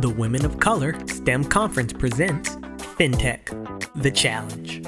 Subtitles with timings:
[0.00, 4.86] The Women of Color STEM Conference presents FinTech The Challenge,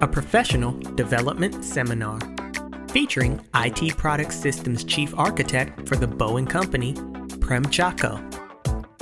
[0.00, 2.20] a professional development seminar
[2.90, 6.94] featuring IT Product Systems Chief Architect for the Boeing Company,
[7.40, 8.22] Prem Chacko,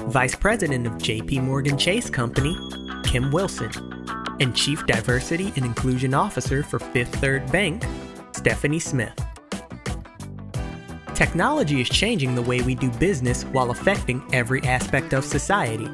[0.08, 2.56] Vice President of JP Morgan Chase Company,
[3.04, 3.70] Kim Wilson,
[4.40, 7.84] and Chief Diversity and Inclusion Officer for Fifth Third Bank,
[8.32, 9.19] Stephanie Smith.
[11.20, 15.86] Technology is changing the way we do business while affecting every aspect of society,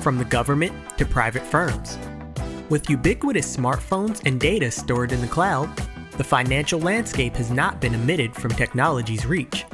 [0.00, 1.96] from the government to private firms.
[2.68, 5.74] With ubiquitous smartphones and data stored in the cloud,
[6.18, 9.64] the financial landscape has not been omitted from technology's reach.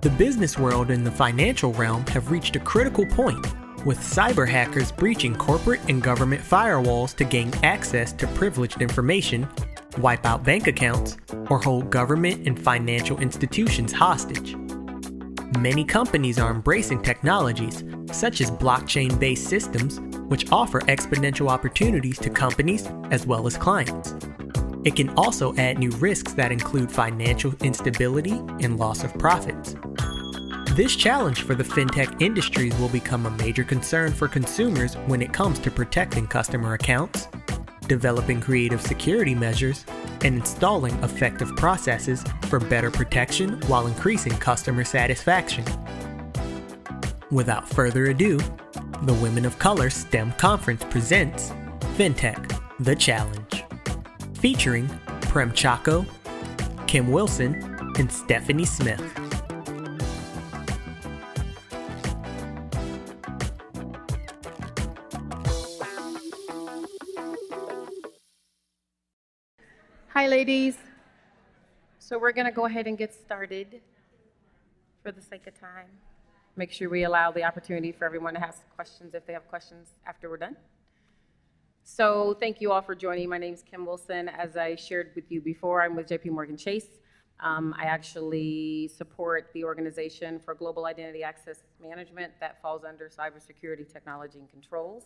[0.00, 3.46] The business world and the financial realm have reached a critical point,
[3.84, 9.46] with cyber hackers breaching corporate and government firewalls to gain access to privileged information
[9.98, 11.16] wipe out bank accounts,
[11.50, 14.56] or hold government and financial institutions hostage.
[15.58, 22.30] Many companies are embracing technologies, such as blockchain based systems, which offer exponential opportunities to
[22.30, 24.14] companies as well as clients.
[24.84, 29.76] It can also add new risks that include financial instability and loss of profits.
[30.74, 35.32] This challenge for the fintech industries will become a major concern for consumers when it
[35.32, 37.28] comes to protecting customer accounts,
[37.88, 39.84] developing creative security measures,
[40.24, 45.64] and installing effective processes for better protection while increasing customer satisfaction.
[47.30, 48.38] Without further ado,
[49.02, 51.50] the Women of Color STEM Conference presents
[51.96, 53.64] FinTech The Challenge,
[54.34, 54.88] featuring
[55.22, 56.06] Prem Chacko,
[56.86, 57.54] Kim Wilson,
[57.98, 59.21] and Stephanie Smith.
[70.42, 70.76] Ladies.
[72.00, 73.80] So we're going to go ahead and get started
[75.00, 75.86] for the sake of time.
[76.56, 79.90] Make sure we allow the opportunity for everyone to ask questions if they have questions
[80.04, 80.56] after we're done.
[81.84, 83.28] So thank you all for joining.
[83.28, 84.28] My name is Kim Wilson.
[84.30, 86.88] As I shared with you before, I'm with JP Morgan Chase.
[87.38, 93.92] Um, I actually support the organization for global identity access management that falls under cybersecurity
[93.92, 95.04] technology and controls.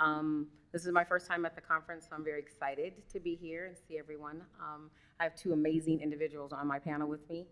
[0.00, 3.34] Um, this is my first time at the conference, so I'm very excited to be
[3.34, 4.40] here and see everyone.
[4.58, 4.90] Um,
[5.20, 7.46] I have two amazing individuals on my panel with me,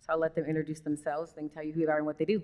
[0.00, 1.34] so I'll let them introduce themselves.
[1.34, 2.42] Can tell you who they are and what they do.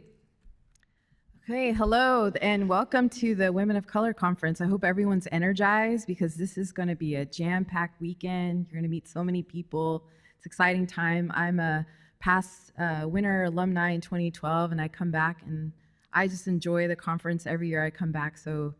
[1.48, 4.60] Okay, hello, and welcome to the Women of Color Conference.
[4.60, 8.66] I hope everyone's energized because this is going to be a jam packed weekend.
[8.66, 10.04] You're going to meet so many people.
[10.36, 11.32] It's exciting time.
[11.34, 11.86] I'm a
[12.18, 15.72] past uh, winner alumni in 2012, and I come back and
[16.12, 18.36] I just enjoy the conference every year I come back.
[18.36, 18.74] So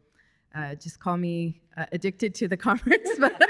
[0.54, 3.40] uh, just call me uh, addicted to the conference, but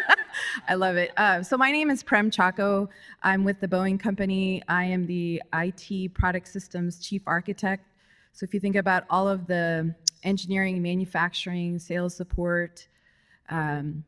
[0.68, 1.12] I love it.
[1.16, 2.88] Uh, so my name is Prem Chacko.
[3.22, 4.62] I'm with the Boeing Company.
[4.68, 7.84] I am the IT Product Systems Chief Architect.
[8.32, 12.86] So if you think about all of the engineering, manufacturing, sales support,
[13.48, 14.04] um,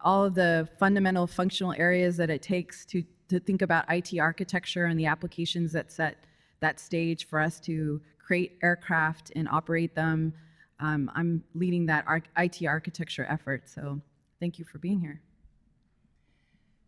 [0.00, 4.84] all of the fundamental functional areas that it takes to, to think about IT architecture
[4.84, 6.16] and the applications that set
[6.60, 10.32] that stage for us to create aircraft and operate them,
[10.80, 12.04] um, I'm leading that
[12.36, 13.68] IT architecture effort.
[13.68, 14.00] So
[14.40, 15.20] thank you for being here.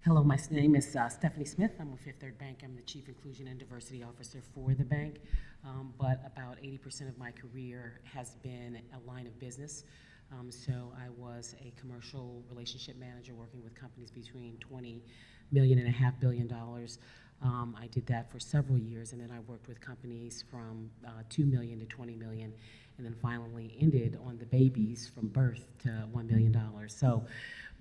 [0.05, 1.73] Hello, my name is uh, Stephanie Smith.
[1.81, 2.61] I'm with Fifth Third Bank.
[2.65, 5.21] I'm the Chief Inclusion and Diversity Officer for the bank.
[5.65, 9.85] Um, but about 80% of my career has been a line of business.
[10.33, 15.03] Um, so I was a commercial relationship manager working with companies between 20
[15.51, 16.99] million and a half billion dollars.
[17.43, 21.23] Um, I did that for several years, and then I worked with companies from uh,
[21.29, 22.53] 2 million to 20 million
[22.99, 26.55] and then finally ended on the babies from birth to $1 million.
[26.89, 27.25] So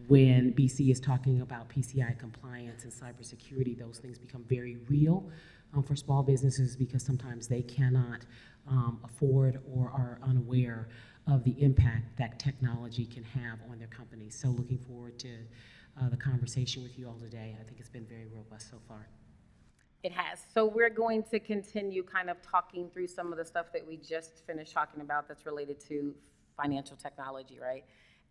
[0.08, 5.30] when BC is talking about PCI compliance and cybersecurity, those things become very real
[5.74, 8.22] um, for small businesses because sometimes they cannot
[8.70, 10.88] um, afford or are unaware
[11.26, 14.38] of the impact that technology can have on their companies.
[14.40, 15.30] So looking forward to
[16.00, 17.58] uh, the conversation with you all today.
[17.60, 19.08] I think it's been very robust so far.
[20.04, 20.40] It has.
[20.54, 23.98] So we're going to continue kind of talking through some of the stuff that we
[23.98, 26.14] just finished talking about that's related to
[26.56, 27.84] financial technology, right?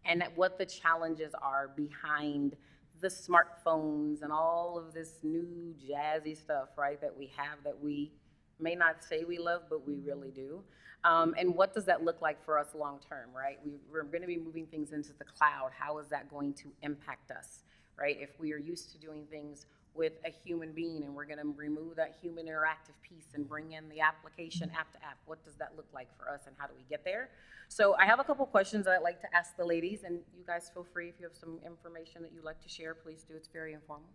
[0.05, 2.57] And what the challenges are behind
[3.01, 8.13] the smartphones and all of this new jazzy stuff, right, that we have that we
[8.59, 10.63] may not say we love, but we really do.
[11.05, 13.59] Um, and what does that look like for us long term, right?
[13.65, 15.71] We, we're going to be moving things into the cloud.
[15.79, 17.65] How is that going to impact us,
[17.99, 18.17] right?
[18.21, 21.55] If we are used to doing things with a human being and we're going to
[21.57, 25.55] remove that human interactive piece and bring in the application app to app what does
[25.55, 27.31] that look like for us and how do we get there
[27.69, 30.45] so i have a couple questions that i'd like to ask the ladies and you
[30.47, 33.35] guys feel free if you have some information that you'd like to share please do
[33.35, 34.11] it's very informal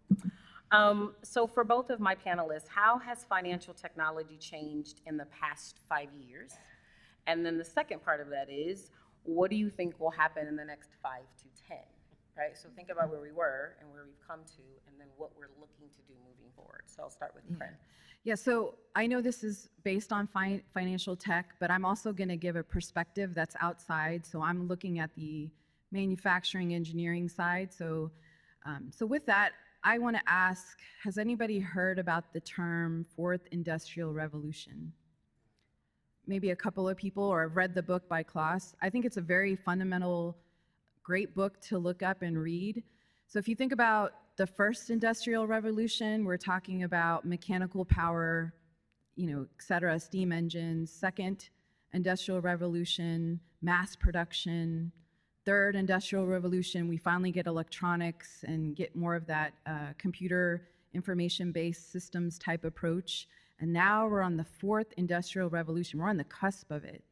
[0.72, 5.80] um, so for both of my panelists how has financial technology changed in the past
[5.90, 6.52] five years
[7.28, 8.92] And then the second part of that is,
[9.24, 11.78] what do you think will happen in the next five to 10?
[12.42, 12.58] Right?
[12.58, 15.52] So think about where we were and where we've come to, and then what we're
[15.60, 16.82] looking to do moving forward.
[16.88, 17.70] So I'll start with Prem.
[18.24, 22.30] Yeah, so I know this is based on fi- financial tech, but I'm also going
[22.30, 24.26] to give a perspective that's outside.
[24.26, 25.50] So I'm looking at the
[25.92, 27.72] manufacturing engineering side.
[27.72, 28.10] So,
[28.66, 29.52] um, so with that,
[29.84, 34.92] I want to ask: Has anybody heard about the term fourth industrial revolution?
[36.26, 38.76] Maybe a couple of people, or have read the book by Klaus.
[38.82, 40.38] I think it's a very fundamental,
[41.04, 42.84] great book to look up and read.
[43.28, 48.54] So if you think about the first industrial revolution, we're talking about mechanical power,
[49.16, 50.92] you know, et cetera, steam engines.
[50.92, 51.50] Second
[51.94, 54.92] industrial revolution, mass production.
[55.44, 61.52] Third industrial revolution, we finally get electronics and get more of that uh, computer information
[61.52, 63.28] based systems type approach.
[63.60, 66.00] And now we're on the fourth industrial revolution.
[66.00, 67.04] We're on the cusp of it.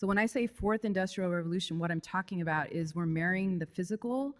[0.00, 3.66] So when I say fourth industrial revolution, what I'm talking about is we're marrying the
[3.66, 4.34] physical,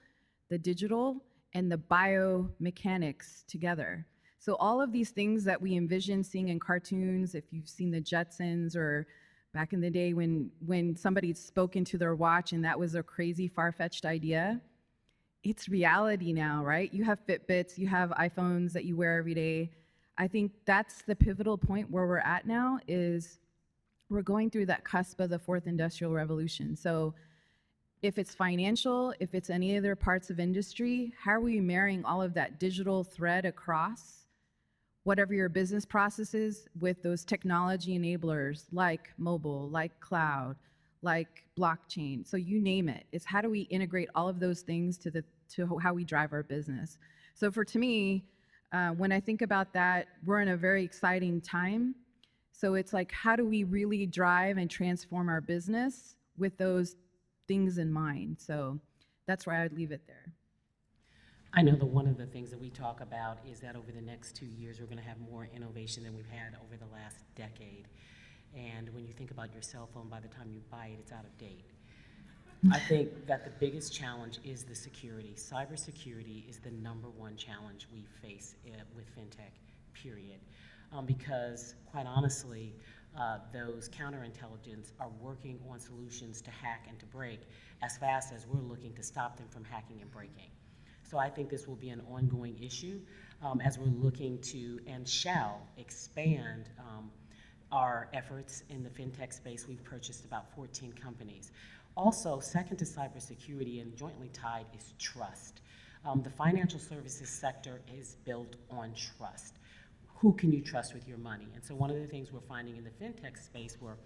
[0.49, 1.23] the digital,
[1.53, 4.07] and the biomechanics together.
[4.39, 8.01] So all of these things that we envision seeing in cartoons, if you've seen the
[8.01, 9.07] Jetsons or
[9.53, 13.03] back in the day when when somebody spoke into their watch and that was a
[13.03, 14.63] crazy far-fetched idea,
[15.45, 16.91] it's reality now, right?
[16.91, 19.73] You have Fitbits, you have iPhones that you wear every day.
[20.17, 23.41] I think that's the pivotal point where we're at now is
[24.11, 26.77] we're going through that cusp of the fourth industrial revolution.
[26.77, 27.15] So
[28.03, 32.21] if it's financial, if it's any other parts of industry, how are we marrying all
[32.21, 34.27] of that digital thread across
[35.05, 40.57] whatever your business process is with those technology enablers like mobile, like cloud,
[41.03, 42.27] like blockchain.
[42.27, 43.05] So you name it.
[43.13, 45.25] It's how do we integrate all of those things to the
[45.55, 46.99] to how we drive our business.
[47.35, 48.25] So for to me,
[48.73, 51.95] uh, when I think about that, we're in a very exciting time.
[52.61, 56.97] So it's like how do we really drive and transform our business with those
[57.49, 58.37] things in mind.
[58.39, 58.79] So
[59.27, 60.35] that's where I would leave it there.
[61.55, 64.03] I know that one of the things that we talk about is that over the
[64.03, 67.17] next two years, we're going to have more innovation than we've had over the last
[67.35, 67.89] decade.
[68.55, 71.13] And when you think about your cell phone, by the time you buy it, it's
[71.13, 71.65] out of date.
[72.71, 75.35] I think that the biggest challenge is the security.
[75.35, 79.57] Cybersecurity is the number one challenge we face uh, with fintech,
[79.95, 80.41] period.
[80.93, 82.75] Um, because, quite honestly,
[83.19, 87.41] uh, those counterintelligence are working on solutions to hack and to break
[87.83, 90.51] as fast as we're looking to stop them from hacking and breaking.
[91.03, 93.01] So I think this will be an ongoing issue
[93.43, 97.11] um, as we're looking to and shall expand um,
[97.73, 99.67] our efforts in the fintech space.
[99.69, 101.51] We've purchased about 14 companies.
[101.97, 105.63] Also, second to cybersecurity and jointly tied is trust.
[106.05, 109.59] Um, the financial services sector is built on trust
[110.21, 111.49] who can you trust with your money?
[111.55, 113.97] And so one of the things we're finding in the fintech space where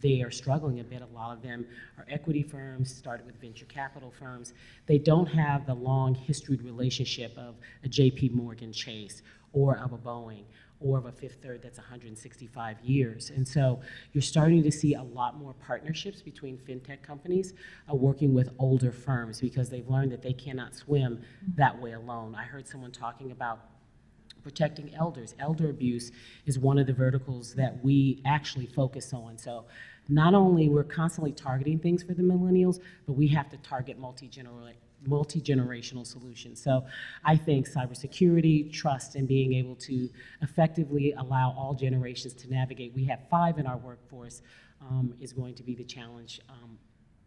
[0.00, 1.02] they are struggling a bit.
[1.02, 1.66] A lot of them
[1.98, 4.54] are equity firms, started with venture capital firms.
[4.86, 9.22] They don't have the long historied relationship of a JP Morgan Chase
[9.52, 10.44] or of a Boeing
[10.80, 13.30] or of a Fifth Third that's 165 years.
[13.30, 13.80] And so
[14.12, 17.52] you're starting to see a lot more partnerships between fintech companies
[17.90, 21.20] uh, working with older firms because they've learned that they cannot swim
[21.54, 22.34] that way alone.
[22.34, 23.69] I heard someone talking about
[24.42, 25.34] protecting elders.
[25.38, 26.10] Elder abuse
[26.46, 29.38] is one of the verticals that we actually focus on.
[29.38, 29.66] So
[30.08, 36.06] not only we're constantly targeting things for the millennials, but we have to target multi-generational
[36.06, 36.62] solutions.
[36.62, 36.84] So
[37.24, 40.08] I think cybersecurity, trust, and being able to
[40.42, 42.92] effectively allow all generations to navigate.
[42.94, 44.42] We have five in our workforce
[44.80, 46.40] um, is going to be the challenge.
[46.48, 46.78] Um,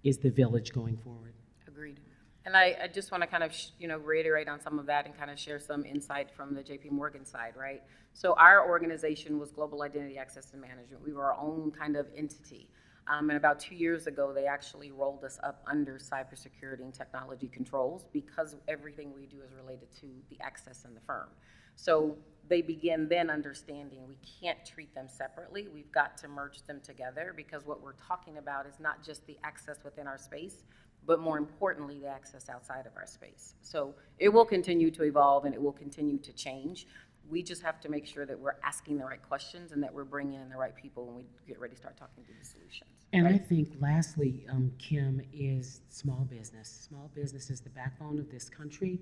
[0.03, 1.33] is the village going forward?
[1.67, 1.99] Agreed.
[2.45, 5.05] And I, I just want to kind of, you know, reiterate on some of that
[5.05, 7.81] and kind of share some insight from the JP Morgan side, right?
[8.13, 11.03] So our organization was Global Identity Access and Management.
[11.03, 12.67] We were our own kind of entity.
[13.07, 17.47] Um, and about two years ago, they actually rolled us up under cybersecurity and technology
[17.47, 21.29] controls because everything we do is related to the access in the firm.
[21.75, 22.17] So
[22.49, 25.67] they begin then understanding we can't treat them separately.
[25.73, 29.37] We've got to merge them together because what we're talking about is not just the
[29.43, 30.63] access within our space,
[31.05, 33.55] but more importantly, the access outside of our space.
[33.61, 36.87] So it will continue to evolve and it will continue to change.
[37.29, 40.03] We just have to make sure that we're asking the right questions and that we're
[40.03, 42.89] bringing in the right people when we get ready to start talking through the solutions.
[43.13, 43.35] And right?
[43.35, 46.87] I think lastly, um, Kim, is small business.
[46.89, 48.99] Small business is the backbone of this country,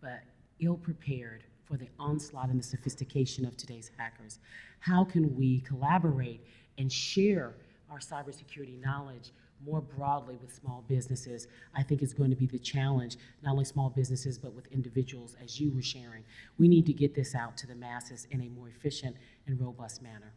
[0.00, 0.20] but
[0.60, 4.38] ill prepared for the onslaught and the sophistication of today's hackers.
[4.80, 6.40] How can we collaborate
[6.78, 7.54] and share
[7.90, 9.30] our cybersecurity knowledge
[9.64, 13.64] more broadly with small businesses, I think is going to be the challenge, not only
[13.64, 16.24] small businesses, but with individuals, as you were sharing.
[16.58, 19.16] We need to get this out to the masses in a more efficient
[19.46, 20.32] and robust manner.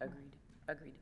[0.00, 0.32] Agreed,
[0.68, 0.92] agreed.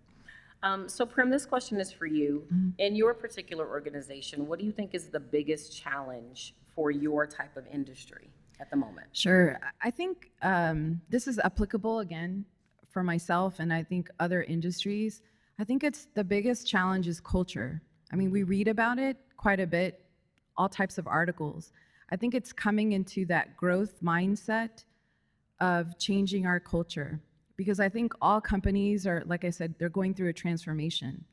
[0.62, 2.46] Um, so Prim, this question is for you.
[2.78, 7.56] In your particular organization, what do you think is the biggest challenge for your type
[7.56, 8.28] of industry
[8.60, 9.06] at the moment?
[9.12, 9.58] Sure.
[9.82, 12.44] I think um, this is applicable again
[12.90, 15.22] for myself and I think other industries.
[15.58, 17.82] I think it's the biggest challenge is culture.
[18.12, 20.00] I mean, we read about it quite a bit,
[20.56, 21.72] all types of articles.
[22.10, 24.84] I think it's coming into that growth mindset
[25.60, 27.20] of changing our culture
[27.56, 31.24] because I think all companies are, like I said, they're going through a transformation.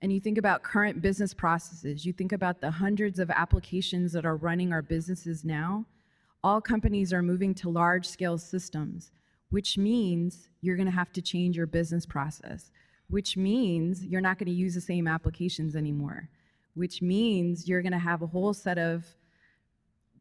[0.00, 4.24] And you think about current business processes, you think about the hundreds of applications that
[4.24, 5.84] are running our businesses now.
[6.48, 9.12] All companies are moving to large scale systems,
[9.50, 12.70] which means you're going to have to change your business process,
[13.10, 16.30] which means you're not going to use the same applications anymore,
[16.72, 19.04] which means you're going to have a whole set of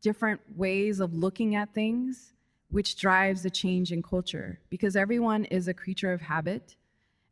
[0.02, 2.34] different ways of looking at things,
[2.72, 6.76] which drives a change in culture because everyone is a creature of habit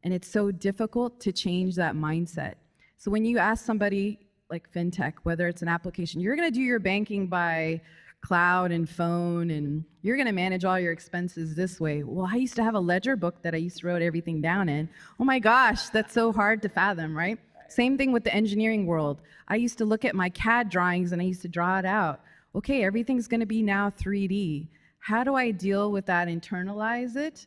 [0.04, 2.54] and it's so difficult to change that mindset.
[2.96, 6.62] So when you ask somebody like fintech, whether it's an application, you're going to do
[6.62, 7.82] your banking by
[8.26, 12.02] cloud and phone and you're going to manage all your expenses this way.
[12.02, 14.68] Well, I used to have a ledger book that I used to write everything down
[14.68, 14.90] in.
[15.20, 17.38] Oh my gosh, that's so hard to fathom, right?
[17.68, 19.22] Same thing with the engineering world.
[19.48, 22.22] I used to look at my CAD drawings and I used to draw it out.
[22.56, 24.70] Okay, everything's going to be now 3D.
[24.98, 27.46] How do I deal with that, internalize it,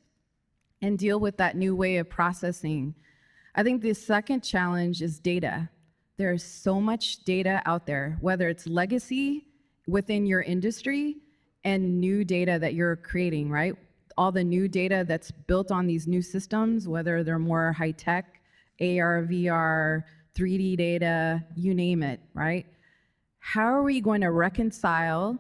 [0.81, 2.95] and deal with that new way of processing?
[3.57, 5.69] I think the second challenge is data.
[6.19, 9.48] There's so much data out there, whether it's legacy
[9.89, 11.17] within your industry
[11.65, 13.75] and new data that you're creating, right?
[14.17, 18.41] All the new data that's built on these new systems, whether they're more high tech,
[18.81, 20.05] AR, VR,
[20.37, 22.67] 3D data, you name it, right?
[23.39, 25.39] How are we going to reconcile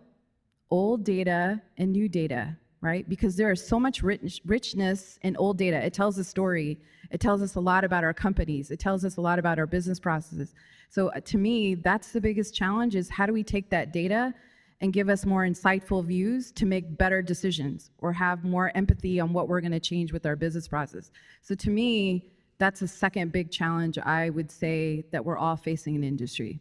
[0.70, 3.08] old data and new data, right?
[3.08, 5.84] Because there is so much rich, richness in old data.
[5.84, 6.78] It tells a story.
[7.10, 8.70] It tells us a lot about our companies.
[8.70, 10.54] It tells us a lot about our business processes.
[10.90, 14.32] So uh, to me, that's the biggest challenge is how do we take that data
[14.80, 19.32] and give us more insightful views to make better decisions or have more empathy on
[19.32, 21.10] what we're going to change with our business process.
[21.42, 25.94] So to me, that's the second big challenge I would say that we're all facing
[25.96, 26.60] in industry.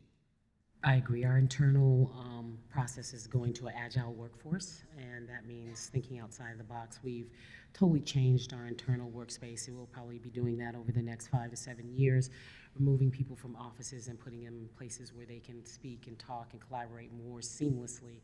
[0.84, 1.26] I agree.
[1.26, 6.54] Our internal um, process is going to an agile workforce, and that means thinking outside
[6.60, 7.00] the box.
[7.04, 7.32] We've
[7.74, 11.50] totally changed our internal workspace, and we'll probably be doing that over the next five
[11.50, 12.30] to seven years,
[12.78, 16.50] removing people from offices and putting them in places where they can speak and talk
[16.52, 18.20] and collaborate more seamlessly.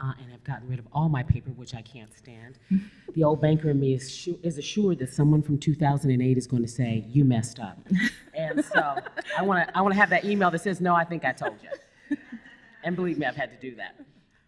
[0.00, 2.60] Uh, and have gotten rid of all my paper, which I can't stand.
[3.14, 6.68] the old banker in me is, is assured that someone from 2008 is going to
[6.68, 7.80] say, "You messed up,"
[8.34, 8.96] and so
[9.36, 11.32] I want to I want to have that email that says, "No, I think I
[11.32, 11.70] told you."
[12.84, 13.96] And believe me, I've had to do that.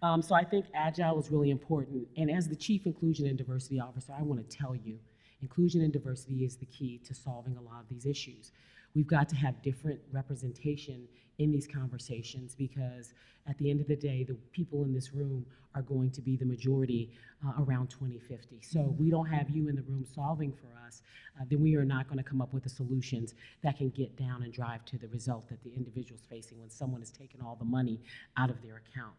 [0.02, 2.08] Um, so I think agile is really important.
[2.16, 4.98] And as the chief inclusion and diversity officer, I want to tell you,
[5.42, 8.52] inclusion and diversity is the key to solving a lot of these issues.
[8.94, 11.06] We've got to have different representation
[11.40, 13.14] in these conversations because
[13.48, 15.44] at the end of the day, the people in this room
[15.74, 17.10] are going to be the majority
[17.46, 18.60] uh, around 2050.
[18.60, 21.00] So we don't have you in the room solving for us,
[21.40, 24.16] uh, then we are not going to come up with the solutions that can get
[24.16, 27.56] down and drive to the result that the individual's facing when someone has taken all
[27.58, 28.00] the money
[28.36, 29.14] out of their account.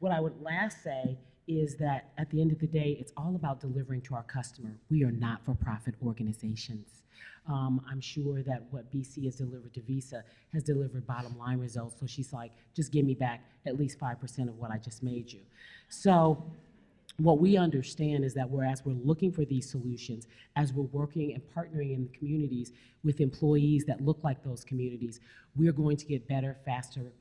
[0.00, 3.36] What I would last say is that at the end of the day, it's all
[3.36, 4.78] about delivering to our customer.
[4.90, 7.02] We are not for profit organizations.
[7.46, 11.96] Um, I'm sure that what BC has delivered to Visa has delivered bottom line results.
[12.00, 15.30] So she's like, just give me back at least 5% of what I just made
[15.30, 15.40] you.
[15.90, 16.42] So
[17.18, 21.42] what we understand is that whereas we're looking for these solutions, as we're working and
[21.54, 22.72] partnering in the communities
[23.04, 25.20] with employees that look like those communities,
[25.54, 27.12] we're going to get better, faster,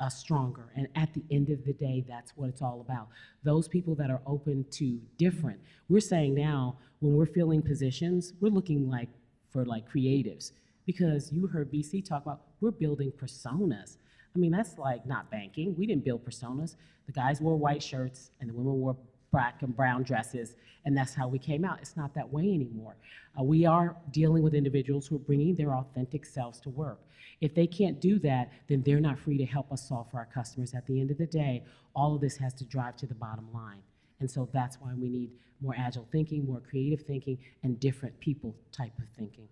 [0.00, 0.72] uh, stronger.
[0.74, 3.08] And at the end of the day, that's what it's all about.
[3.44, 5.60] Those people that are open to different.
[5.88, 9.08] We're saying now, when we're filling positions, we're looking like
[9.50, 10.52] for like creatives
[10.86, 13.96] because you heard BC talk about we're building personas.
[14.34, 15.74] I mean, that's like not banking.
[15.76, 16.76] We didn't build personas.
[17.06, 18.96] The guys wore white shirts and the women wore
[19.32, 21.78] black and brown dresses, and that's how we came out.
[21.80, 22.96] It's not that way anymore.
[23.38, 27.00] Uh, we are dealing with individuals who are bringing their authentic selves to work.
[27.40, 30.26] If they can't do that, then they're not free to help us solve for our
[30.26, 30.74] customers.
[30.74, 33.48] At the end of the day, all of this has to drive to the bottom
[33.52, 33.82] line.
[34.20, 38.54] And so that's why we need more agile thinking, more creative thinking, and different people
[38.72, 39.48] type of thinking.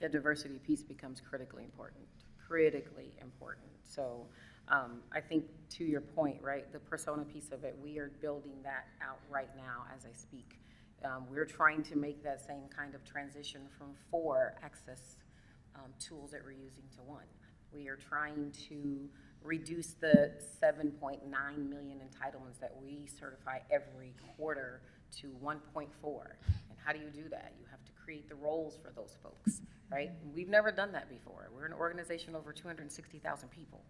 [0.00, 2.04] The diversity piece becomes critically important,
[2.46, 3.68] critically important.
[3.84, 4.26] So
[4.68, 8.62] um, I think to your point, right, the persona piece of it, we are building
[8.62, 10.60] that out right now as I speak.
[11.04, 15.16] Um, we're trying to make that same kind of transition from four access
[15.74, 17.24] um, tools that we're using to one.
[17.72, 19.08] We are trying to
[19.42, 24.82] reduce the 7.9 million entitlements that we certify every quarter
[25.20, 25.86] to 1.4.
[26.68, 27.54] And how do you do that?
[27.58, 30.10] You have to create the roles for those folks, right?
[30.34, 31.48] We've never done that before.
[31.54, 33.82] We're an organization over 260,000 people.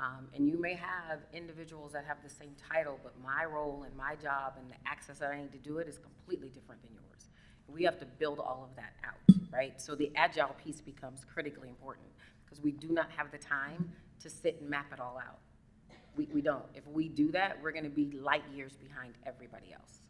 [0.00, 3.96] Um, and you may have individuals that have the same title, but my role and
[3.96, 6.92] my job and the access that I need to do it is completely different than
[6.92, 7.28] yours.
[7.66, 9.80] We have to build all of that out, right?
[9.80, 12.06] So the agile piece becomes critically important
[12.44, 13.90] because we do not have the time
[14.20, 15.38] to sit and map it all out.
[16.16, 16.64] We, we don't.
[16.74, 20.00] If we do that, we're going to be light years behind everybody else.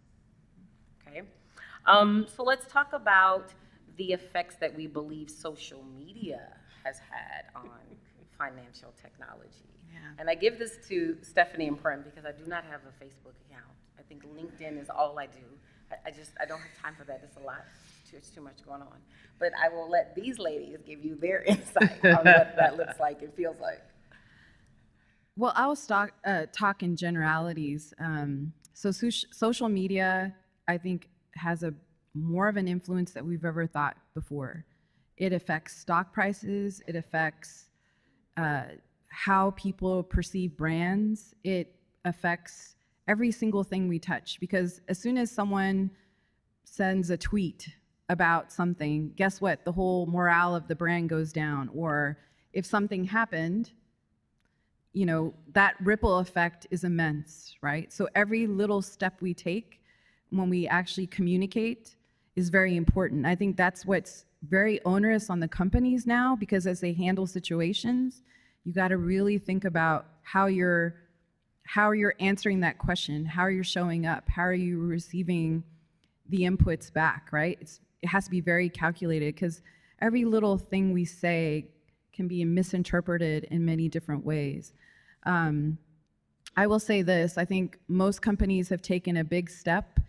[1.07, 1.23] Okay?
[1.87, 3.53] Um, so let's talk about
[3.97, 6.53] the effects that we believe social media
[6.85, 7.71] has had on
[8.39, 9.69] financial technology.
[9.93, 9.99] Yeah.
[10.19, 13.35] And I give this to Stephanie and Prim because I do not have a Facebook
[13.49, 13.75] account.
[13.99, 15.45] I think LinkedIn is all I do.
[15.91, 17.21] I, I just, I don't have time for that.
[17.25, 17.65] It's a lot.
[18.09, 18.99] Too, it's too much going on.
[19.39, 23.23] But I will let these ladies give you their insight on what that looks like
[23.23, 23.83] and feels like.
[25.37, 27.93] Well, I'll stock, uh, talk in generalities.
[27.99, 30.35] Um, so, so- social media,
[30.67, 31.75] I think, has a
[32.15, 34.65] more of an influence that we've ever thought before.
[35.17, 36.83] It affects stock prices.
[36.87, 37.68] It affects
[38.39, 38.63] uh,
[39.09, 41.35] how people perceive brands.
[41.43, 42.77] It affects
[43.09, 45.91] every single thing we touch because as soon as someone
[46.65, 47.69] sends a tweet
[48.09, 49.65] about something, guess what?
[49.65, 51.69] The whole morale of the brand goes down.
[51.75, 52.19] Or
[52.53, 53.73] if something happened,
[54.93, 57.93] you know, that ripple effect is immense, right?
[57.93, 59.83] So every little step we take
[60.31, 61.97] when we actually communicate
[62.37, 63.27] is very important.
[63.27, 68.23] I think that's what's very onerous on the companies now because as they handle situations,
[68.65, 70.95] you got to really think about how you're
[71.65, 75.63] how you're answering that question, how you're showing up, how are you receiving
[76.31, 77.59] the inputs back, right?
[77.61, 79.61] It's, it has to be very calculated because
[80.01, 81.67] every little thing we say
[82.15, 84.73] can be misinterpreted in many different ways.
[85.25, 85.77] Um,
[86.57, 90.01] I will say this I think most companies have taken a big step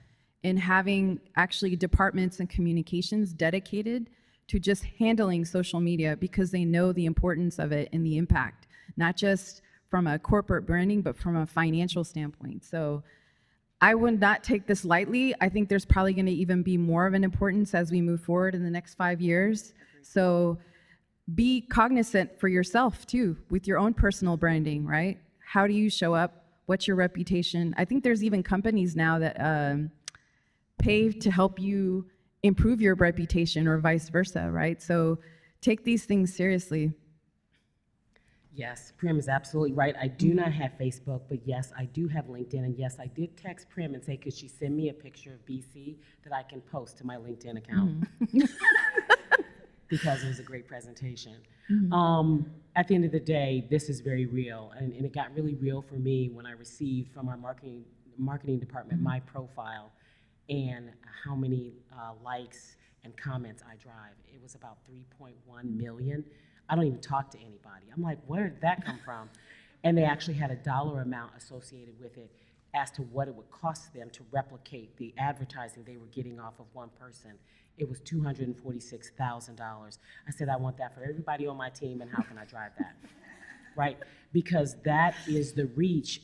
[0.44, 4.10] in having actually departments and communications dedicated
[4.50, 8.68] to just handling social media because they know the importance of it and the impact,
[8.98, 12.66] not just from a corporate branding, but from a financial standpoint.
[12.66, 13.04] So
[13.80, 15.36] I would not take this lightly.
[15.40, 18.22] I think there's probably going to even be more of an importance as we move
[18.22, 19.74] forward in the next five years.
[20.02, 20.58] So
[21.36, 25.20] be cognizant for yourself too with your own personal branding, right?
[25.46, 26.44] How do you show up?
[26.66, 27.76] What's your reputation?
[27.78, 29.92] I think there's even companies now that um,
[30.80, 32.06] pay to help you
[32.44, 34.82] improve your reputation or vice versa, right?
[34.82, 35.20] So
[35.62, 36.92] take these things seriously.
[38.54, 39.96] Yes, Prim is absolutely right.
[40.02, 42.66] I do not have Facebook, but yes, I do have LinkedIn.
[42.66, 45.46] And yes, I did text Prim and say, could she send me a picture of
[45.46, 48.02] BC that I can post to my LinkedIn account?
[48.22, 48.40] Mm-hmm.
[49.88, 51.36] because it was a great presentation.
[51.72, 51.94] Mm-hmm.
[51.94, 54.72] Um, at the end of the day, this is very real.
[54.78, 57.84] And, and it got really real for me when I received from our marketing,
[58.18, 59.10] marketing department mm-hmm.
[59.10, 59.92] my profile
[60.50, 60.92] and
[61.24, 64.16] how many uh, likes and comments I drive.
[64.28, 66.24] It was about 3.1 million.
[66.68, 67.86] I don't even talk to anybody.
[67.96, 69.30] I'm like, where did that come from?
[69.82, 72.30] And they actually had a dollar amount associated with it
[72.74, 76.60] as to what it would cost them to replicate the advertising they were getting off
[76.60, 77.32] of one person.
[77.78, 79.98] It was $246,000.
[80.28, 82.72] I said, I want that for everybody on my team, and how can I drive
[82.78, 82.94] that?
[83.78, 83.98] right?
[84.34, 86.24] Because that is the reach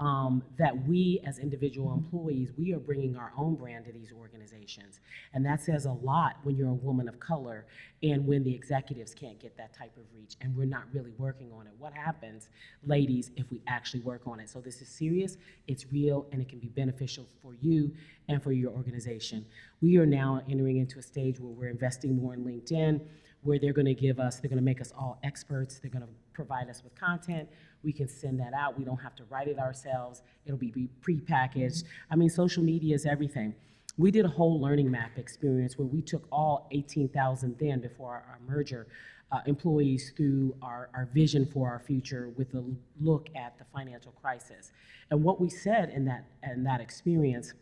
[0.00, 5.00] um, that we as individual employees, we are bringing our own brand to these organizations.
[5.34, 7.66] And that says a lot when you're a woman of color
[8.02, 11.52] and when the executives can't get that type of reach and we're not really working
[11.52, 11.74] on it.
[11.78, 12.48] What happens,
[12.82, 14.48] ladies, if we actually work on it?
[14.48, 15.36] So this is serious,
[15.68, 17.92] it's real, and it can be beneficial for you
[18.28, 19.44] and for your organization.
[19.82, 23.02] We are now entering into a stage where we're investing more in LinkedIn
[23.42, 25.78] where they're to give us, they're to make us all experts.
[25.78, 27.48] They're to provide us with content.
[27.82, 28.78] We can send that out.
[28.78, 30.22] We don't have to write it ourselves.
[30.44, 31.84] It'll be, prepackaged.
[32.10, 33.54] I mean, social media is everything.
[33.96, 38.24] We did a whole learning map experience where we took all 18,000 then before our,
[38.30, 38.86] our merger
[39.32, 42.64] uh, employees through our, our vision for our future with a
[43.00, 44.72] look at the financial crisis.
[45.10, 47.54] And what we said in that, in that experience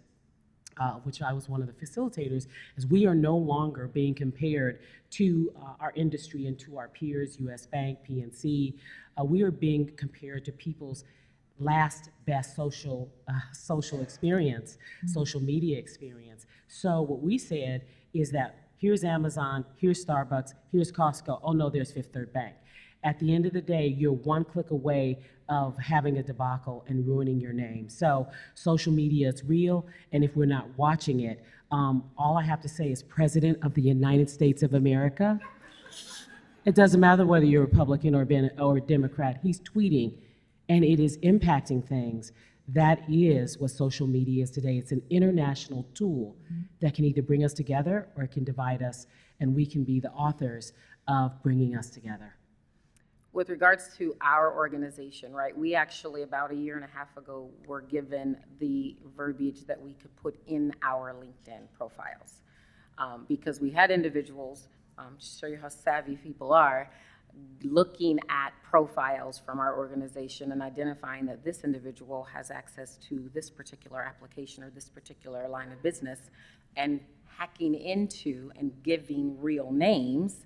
[0.78, 4.80] uh, which I was one of the facilitators, is we are no longer being compared
[5.10, 7.66] to uh, our industry and to our peers, U.S.
[7.66, 8.74] Bank, PNC.
[9.18, 11.04] Uh, we are being compared to people's
[11.60, 16.46] last best social uh, social experience, social media experience.
[16.68, 21.40] So what we said is that here's Amazon, here's Starbucks, here's Costco.
[21.42, 22.54] Oh no, there's Fifth Third Bank.
[23.04, 27.06] At the end of the day, you're one click away of having a debacle and
[27.06, 27.88] ruining your name.
[27.88, 32.60] So social media is real, and if we're not watching it, um, all I have
[32.62, 35.38] to say is President of the United States of America.
[36.64, 38.26] It doesn't matter whether you're Republican or,
[38.58, 39.38] or Democrat.
[39.42, 40.14] He's tweeting,
[40.68, 42.32] and it is impacting things
[42.68, 44.76] That is what social media is today.
[44.76, 46.36] It's an international tool
[46.80, 49.06] that can either bring us together or it can divide us,
[49.40, 50.74] and we can be the authors
[51.06, 52.34] of bringing us together.
[53.38, 57.48] With regards to our organization, right, we actually, about a year and a half ago,
[57.68, 62.42] were given the verbiage that we could put in our LinkedIn profiles.
[62.98, 64.66] Um, because we had individuals,
[64.98, 66.90] um, to show you how savvy people are,
[67.62, 73.50] looking at profiles from our organization and identifying that this individual has access to this
[73.50, 76.18] particular application or this particular line of business
[76.74, 76.98] and
[77.36, 80.44] hacking into and giving real names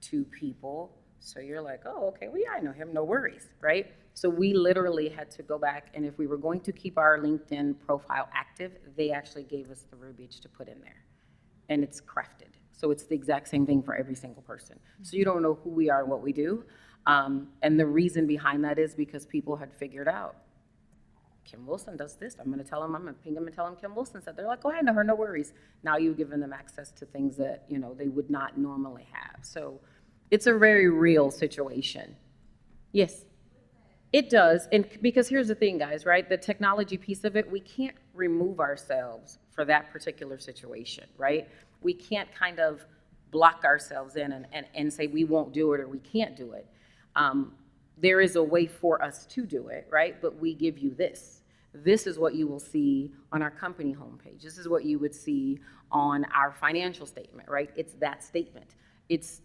[0.00, 0.96] to people.
[1.20, 3.92] So you're like, oh, okay, well, yeah, I know him, no worries, right?
[4.14, 7.18] So we literally had to go back, and if we were going to keep our
[7.18, 11.04] LinkedIn profile active, they actually gave us the verbiage to put in there.
[11.68, 12.54] And it's crafted.
[12.72, 14.80] So it's the exact same thing for every single person.
[15.02, 16.64] So you don't know who we are and what we do.
[17.06, 20.36] Um, and the reason behind that is because people had figured out
[21.44, 22.36] Kim Wilson does this.
[22.38, 24.22] I'm going to tell him, I'm going to ping him and tell him Kim Wilson
[24.22, 24.36] said.
[24.36, 25.52] They're like, go ahead, no, her, no worries.
[25.82, 29.44] Now you've given them access to things that, you know, they would not normally have.
[29.44, 29.80] So
[30.30, 32.16] it's a very real situation.
[32.92, 33.24] Yes.
[34.12, 34.68] It does.
[34.72, 36.28] And because here's the thing, guys, right?
[36.28, 41.48] The technology piece of it, we can't remove ourselves for that particular situation, right?
[41.80, 42.84] We can't kind of
[43.30, 46.52] block ourselves in and, and, and say we won't do it or we can't do
[46.52, 46.66] it.
[47.14, 47.52] Um,
[47.98, 50.20] there is a way for us to do it, right?
[50.20, 51.42] But we give you this.
[51.72, 54.42] This is what you will see on our company homepage.
[54.42, 55.60] This is what you would see
[55.92, 57.70] on our financial statement, right?
[57.76, 58.74] It's that statement.
[59.08, 59.42] It's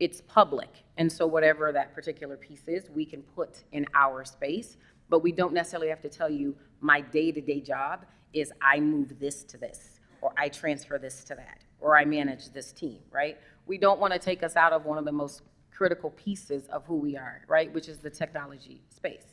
[0.00, 0.70] it's public.
[0.96, 4.76] And so whatever that particular piece is, we can put in our space,
[5.08, 9.44] but we don't necessarily have to tell you my day-to-day job is I move this
[9.44, 13.38] to this or I transfer this to that or I manage this team, right?
[13.66, 16.86] We don't want to take us out of one of the most critical pieces of
[16.86, 17.72] who we are, right?
[17.72, 19.24] Which is the technology space.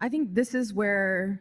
[0.00, 1.40] I think this is where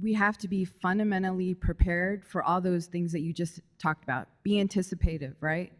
[0.00, 4.28] we have to be fundamentally prepared for all those things that you just talked about.
[4.42, 5.72] Be anticipative, right?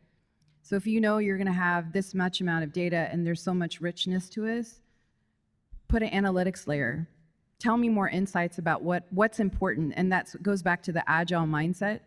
[0.64, 3.42] So if you know you're going to have this much amount of data and there's
[3.42, 4.80] so much richness to us,
[5.88, 7.06] put an analytics layer.
[7.58, 11.42] Tell me more insights about what what's important and that goes back to the agile
[11.42, 12.00] mindset.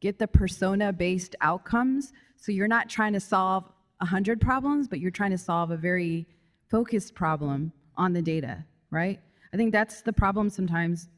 [0.00, 3.62] Get the persona-based outcomes so you're not trying to solve
[3.98, 6.26] 100 problems, but you're trying to solve a very
[6.68, 9.20] focused problem on the data, right?
[9.54, 11.08] I think that's the problem sometimes.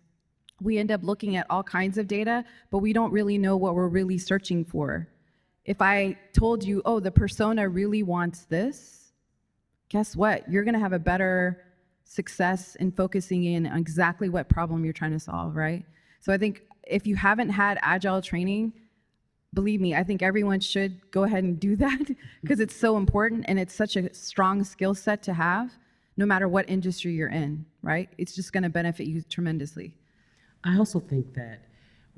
[0.61, 3.75] We end up looking at all kinds of data, but we don't really know what
[3.75, 5.09] we're really searching for.
[5.69, 9.13] If I told you, oh, the persona really wants this,
[9.91, 10.51] guess what?
[10.51, 11.63] You're gonna have a better
[12.05, 15.85] success in focusing in on exactly what problem you're trying to solve, right?
[16.21, 18.73] So I think if you haven't had agile training,
[19.53, 23.45] believe me, I think everyone should go ahead and do that because it's so important
[23.47, 25.71] and it's such a strong skill set to have
[26.17, 28.09] no matter what industry you're in, right?
[28.17, 29.93] It's just going to benefit you tremendously.
[30.65, 31.68] I also think that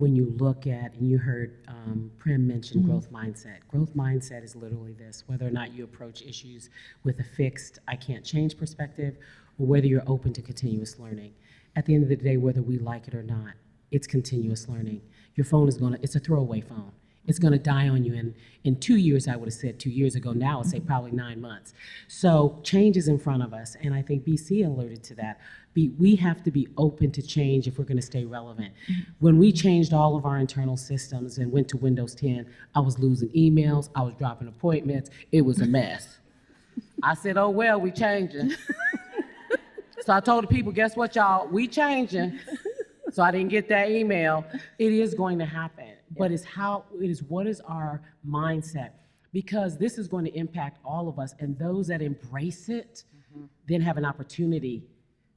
[0.01, 2.91] when you look at, and you heard um, Prim mention mm-hmm.
[2.91, 6.71] growth mindset, growth mindset is literally this whether or not you approach issues
[7.05, 9.19] with a fixed, I can't change perspective,
[9.59, 11.35] or whether you're open to continuous learning.
[11.77, 13.53] At the end of the day, whether we like it or not,
[13.91, 15.03] it's continuous learning.
[15.35, 16.93] Your phone is going to, it's a throwaway phone
[17.27, 18.15] it's going to die on you.
[18.15, 20.33] in in two years, I would have said two years ago.
[20.33, 20.87] Now, I'd say mm-hmm.
[20.87, 21.73] probably nine months.
[22.09, 25.41] So change is in front of us, and I think BC alerted to that.
[25.73, 28.75] Be, we have to be open to change if we're going to stay relevant.
[28.91, 29.01] Mm-hmm.
[29.21, 32.99] When we changed all of our internal systems and went to Windows 10, I was
[32.99, 35.11] losing emails, I was dropping appointments.
[35.33, 36.19] It was a mess.
[37.03, 38.51] I said, "Oh well, we changing."
[40.01, 41.49] so I told the people, "Guess what, y'all?
[41.49, 42.39] We changing."
[43.13, 44.45] So I didn't get that email.
[44.79, 48.91] It is going to happen but it's how it is what is our mindset
[49.33, 53.45] because this is going to impact all of us and those that embrace it mm-hmm.
[53.69, 54.83] then have an opportunity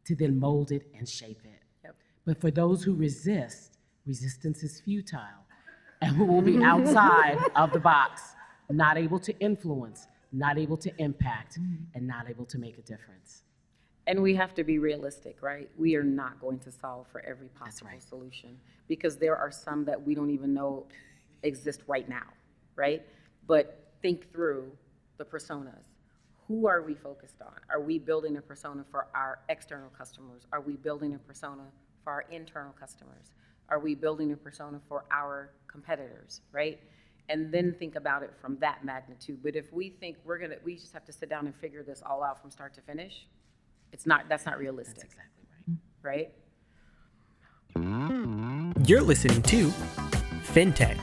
[0.05, 1.95] to then mold it and shape it yep.
[2.25, 5.19] but for those who resist resistance is futile
[6.01, 8.21] and we will be outside of the box
[8.69, 11.83] not able to influence not able to impact mm-hmm.
[11.93, 13.43] and not able to make a difference
[14.07, 15.69] and we have to be realistic, right?
[15.77, 18.03] We are not going to solve for every possible right.
[18.03, 20.87] solution because there are some that we don't even know
[21.43, 22.25] exist right now,
[22.75, 23.01] right?
[23.47, 24.71] But think through
[25.17, 25.83] the personas.
[26.47, 27.53] Who are we focused on?
[27.69, 30.43] Are we building a persona for our external customers?
[30.51, 31.63] Are we building a persona
[32.03, 33.31] for our internal customers?
[33.69, 36.79] Are we building a persona for our competitors, right?
[37.29, 39.39] And then think about it from that magnitude.
[39.41, 42.03] But if we think we're gonna, we just have to sit down and figure this
[42.05, 43.25] all out from start to finish,
[43.93, 44.95] it's not, that's not realistic.
[44.95, 45.45] That's exactly
[46.03, 46.33] right.
[47.75, 48.87] Right?
[48.87, 49.69] You're listening to
[50.53, 50.97] FinTech,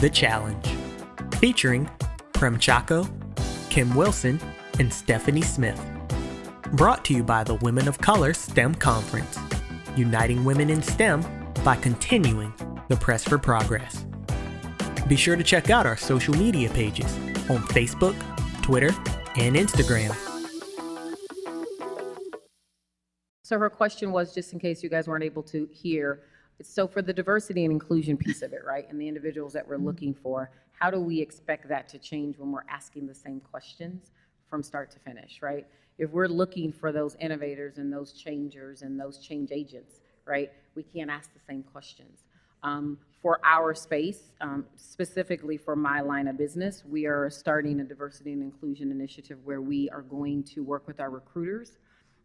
[0.00, 0.66] The Challenge,
[1.36, 1.88] featuring
[2.32, 3.08] Prem Chacko,
[3.70, 4.40] Kim Wilson,
[4.78, 5.80] and Stephanie Smith.
[6.72, 9.38] Brought to you by the Women of Color STEM Conference.
[9.96, 11.24] uniting women in STEM
[11.64, 12.52] by continuing
[12.88, 14.04] the press for progress.
[15.08, 17.12] Be sure to check out our social media pages
[17.50, 18.16] on Facebook,
[18.62, 18.90] Twitter,
[19.36, 20.29] and Instagram.
[23.50, 26.20] So her question was, just in case you guys weren't able to hear,
[26.62, 29.76] so for the diversity and inclusion piece of it, right, and the individuals that we're
[29.76, 34.12] looking for, how do we expect that to change when we're asking the same questions
[34.48, 35.66] from start to finish, right?
[35.98, 40.84] If we're looking for those innovators and those changers and those change agents, right, we
[40.84, 42.20] can't ask the same questions.
[42.62, 47.84] Um, for our space, um, specifically for my line of business, we are starting a
[47.84, 51.78] diversity and inclusion initiative where we are going to work with our recruiters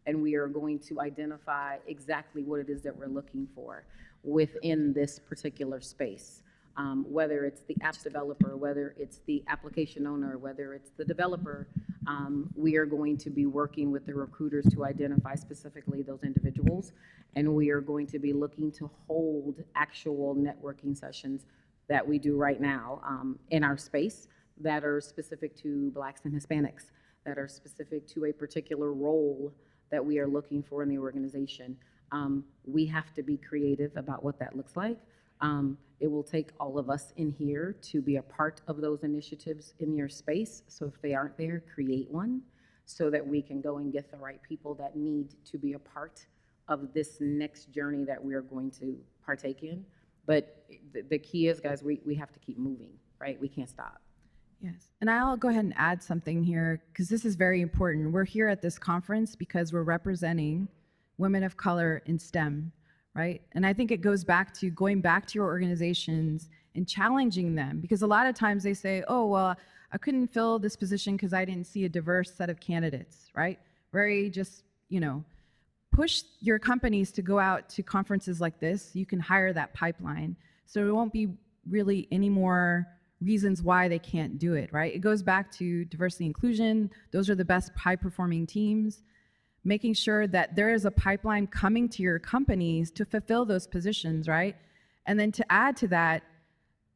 [0.06, 3.84] and we are going to identify exactly what it is that we're looking for
[4.22, 6.42] within this particular space.
[6.78, 11.66] Um, whether it's the app developer, whether it's the application owner, whether it's the developer,
[12.06, 16.92] um, we are going to be working with the recruiters to identify specifically those individuals.
[17.34, 21.46] And we are going to be looking to hold actual networking sessions
[21.88, 24.28] that we do right now um, in our space
[24.60, 26.90] that are specific to Blacks and Hispanics,
[27.24, 29.52] that are specific to a particular role
[29.90, 31.76] that we are looking for in the organization.
[32.12, 34.98] Um, we have to be creative about what that looks like.
[35.40, 39.02] Um, it will take all of us in here to be a part of those
[39.02, 40.62] initiatives in your space.
[40.68, 42.42] So if they aren't there, create one
[42.84, 45.78] so that we can go and get the right people that need to be a
[45.78, 46.24] part
[46.68, 49.84] of this next journey that we are going to partake in.
[50.26, 53.40] But the, the key is, guys, we, we have to keep moving, right?
[53.40, 54.00] We can't stop.
[54.60, 54.88] Yes.
[55.00, 58.12] And I'll go ahead and add something here because this is very important.
[58.12, 60.68] We're here at this conference because we're representing
[61.18, 62.72] women of color in STEM,
[63.14, 63.42] right?
[63.52, 67.80] And I think it goes back to going back to your organizations and challenging them
[67.80, 69.56] because a lot of times they say, oh, well,
[69.92, 73.58] I couldn't fill this position because I didn't see a diverse set of candidates, right?
[73.92, 75.24] Very just, you know,
[75.92, 78.90] push your companies to go out to conferences like this.
[78.94, 80.36] You can hire that pipeline.
[80.66, 81.28] So it won't be
[81.68, 82.86] really any more
[83.20, 84.94] reasons why they can't do it, right?
[84.94, 86.90] It goes back to diversity inclusion.
[87.12, 89.02] Those are the best high performing teams.
[89.64, 94.28] Making sure that there is a pipeline coming to your companies to fulfill those positions,
[94.28, 94.54] right?
[95.06, 96.22] And then to add to that,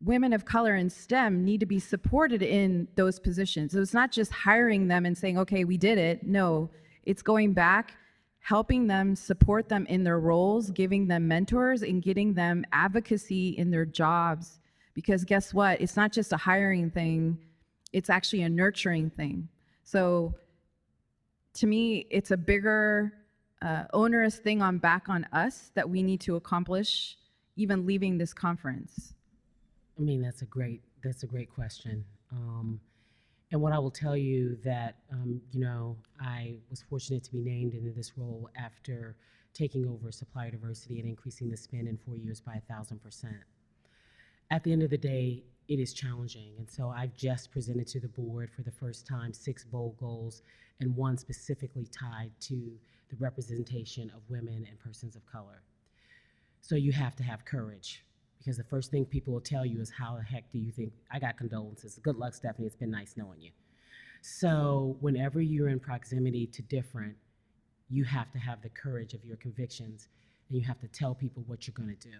[0.03, 3.73] women of color in STEM need to be supported in those positions.
[3.73, 6.23] So it's not just hiring them and saying, okay, we did it.
[6.23, 6.71] No,
[7.05, 7.95] it's going back,
[8.39, 13.71] helping them, support them in their roles, giving them mentors, and getting them advocacy in
[13.71, 14.60] their jobs
[14.95, 15.81] because guess what?
[15.81, 17.39] It's not just a hiring thing,
[17.93, 19.49] it's actually a nurturing thing.
[19.85, 20.35] So
[21.55, 23.13] to me, it's a bigger,
[23.63, 27.17] uh, onerous thing on back on us that we need to accomplish
[27.57, 29.15] even leaving this conference.
[29.99, 32.05] I mean, that's a great that's a great question.
[32.33, 32.81] Um,
[33.53, 37.41] and what I will tell you that um, you know I was fortunate to be
[37.41, 39.17] named into this role after
[39.53, 43.37] taking over supplier diversity and increasing the spend in four years by a thousand percent
[44.51, 46.53] at the end of the day, it is challenging.
[46.59, 50.43] And so I've just presented to the board for the first time six bold goals
[50.81, 52.73] and one specifically tied to
[53.11, 55.63] the representation of women and persons of color.
[56.61, 58.05] So you have to have courage
[58.39, 60.93] because the first thing people will tell you is, How the heck do you think?
[61.11, 62.01] I got condolences.
[62.03, 62.67] Good luck, Stephanie.
[62.67, 63.51] It's been nice knowing you.
[64.23, 67.17] So whenever you're in proximity to different,
[67.89, 70.09] you have to have the courage of your convictions
[70.49, 72.17] and you have to tell people what you're going to do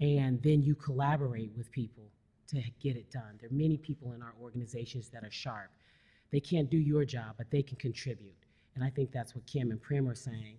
[0.00, 2.04] and then you collaborate with people
[2.48, 3.38] to get it done.
[3.40, 5.70] There are many people in our organizations that are sharp.
[6.30, 8.34] They can't do your job, but they can contribute.
[8.74, 10.58] And I think that's what Kim and Prim are saying.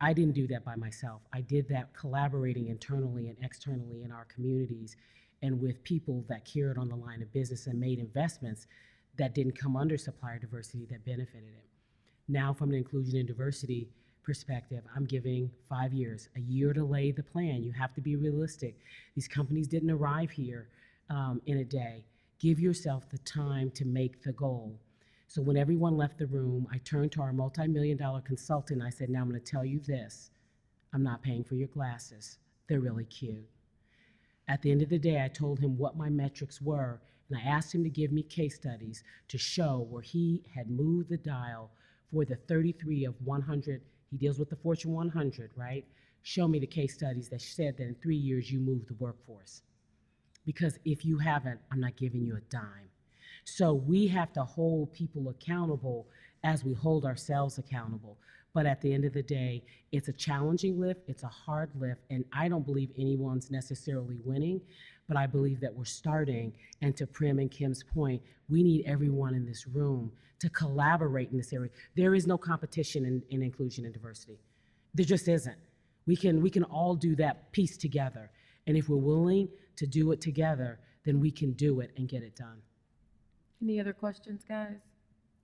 [0.00, 1.22] I didn't do that by myself.
[1.32, 4.96] I did that collaborating internally and externally in our communities
[5.42, 8.66] and with people that cared on the line of business and made investments
[9.18, 11.68] that didn't come under supplier diversity that benefited it.
[12.28, 13.88] Now, from an inclusion and diversity
[14.22, 17.62] perspective, I'm giving five years, a year to lay the plan.
[17.62, 18.76] You have to be realistic.
[19.14, 20.68] These companies didn't arrive here
[21.10, 22.04] um, in a day.
[22.38, 24.78] Give yourself the time to make the goal.
[25.28, 28.82] So when everyone left the room, I turned to our multi-million dollar consultant.
[28.82, 30.30] I said, now I'm going to tell you this.
[30.92, 32.38] I'm not paying for your glasses.
[32.68, 33.48] They're really cute.
[34.48, 37.48] At the end of the day, I told him what my metrics were, and I
[37.48, 41.70] asked him to give me case studies to show where he had moved the dial
[42.12, 43.80] for the 33 of 100
[44.12, 45.86] he deals with the Fortune 100, right?
[46.22, 49.62] Show me the case studies that said that in three years you moved the workforce.
[50.44, 52.90] Because if you haven't, I'm not giving you a dime.
[53.44, 56.06] So we have to hold people accountable
[56.44, 58.18] as we hold ourselves accountable.
[58.52, 62.02] But at the end of the day, it's a challenging lift, it's a hard lift,
[62.10, 64.60] and I don't believe anyone's necessarily winning,
[65.12, 66.54] but I believe that we're starting.
[66.80, 71.36] And to Prim and Kim's point, we need everyone in this room to collaborate in
[71.36, 71.68] this area.
[71.94, 74.38] There is no competition in, in inclusion and diversity.
[74.94, 75.58] There just isn't.
[76.06, 78.30] We can, we can all do that piece together.
[78.66, 82.22] And if we're willing to do it together, then we can do it and get
[82.22, 82.62] it done.
[83.62, 84.78] Any other questions, guys?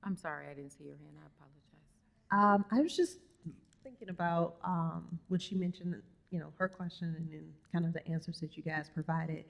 [0.03, 1.13] I'm sorry, I didn't see your hand.
[1.23, 2.63] I apologize.
[2.63, 3.19] Um, I was just
[3.83, 5.95] thinking about um, when she mentioned,
[6.31, 9.45] you know, her question and then kind of the answers that you guys provided.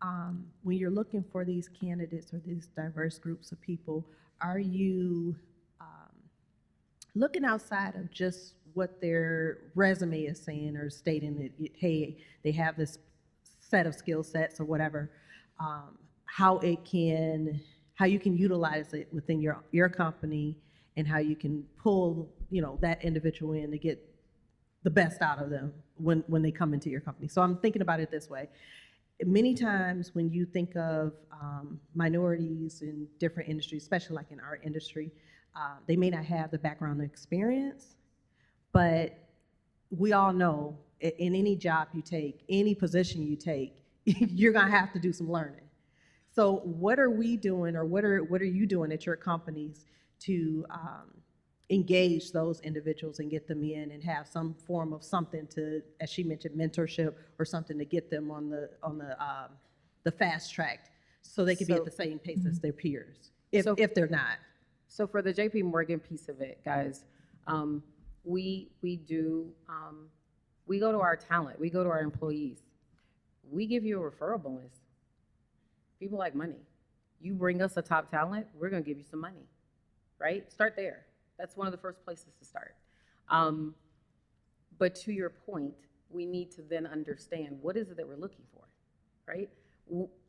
[0.00, 4.04] Um, when you're looking for these candidates or these diverse groups of people,
[4.40, 5.36] are you
[5.80, 6.16] um,
[7.14, 12.76] looking outside of just what their resume is saying or stating that, hey, they have
[12.76, 12.98] this
[13.60, 15.10] set of skill sets or whatever,
[15.60, 17.60] um, how it can,
[17.94, 20.56] how you can utilize it within your, your company
[20.96, 24.02] and how you can pull, you know, that individual in to get
[24.82, 27.28] the best out of them when, when they come into your company.
[27.28, 28.48] So I'm thinking about it this way.
[29.24, 34.58] Many times when you think of um, minorities in different industries, especially like in our
[34.62, 35.12] industry,
[35.54, 37.96] uh, they may not have the background experience,
[38.72, 39.18] but
[39.90, 44.92] we all know in any job you take, any position you take, you're gonna have
[44.92, 45.68] to do some learning.
[46.34, 49.84] So what are we doing, or what are what are you doing at your companies
[50.20, 51.21] to um,
[51.70, 56.10] engage those individuals and get them in and have some form of something to, as
[56.10, 59.48] she mentioned, mentorship or something to get them on the on the um,
[60.04, 60.90] the fast track,
[61.22, 63.94] so they can be So- at the same pace as their peers, if So- if
[63.94, 64.38] they're not.
[64.88, 67.04] So for the JP Morgan piece of it, guys,
[67.46, 67.82] um,
[68.24, 70.08] we, we do, um,
[70.66, 72.58] we go to our talent, we go to our employees.
[73.50, 74.82] We give you a referral bonus.
[75.98, 76.60] People like money.
[77.22, 79.46] You bring us a top talent, we're gonna give you some money,
[80.18, 80.50] right?
[80.52, 81.06] Start there.
[81.38, 82.74] That's one of the first places to start.
[83.28, 83.74] Um,
[84.78, 85.74] but to your point,
[86.10, 88.64] we need to then understand what is it that we're looking for,
[89.26, 89.48] right?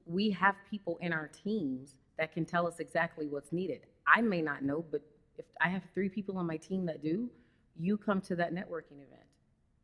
[0.05, 3.81] We have people in our teams that can tell us exactly what's needed.
[4.07, 5.01] I may not know, but
[5.37, 7.29] if I have three people on my team that do,
[7.77, 9.27] you come to that networking event,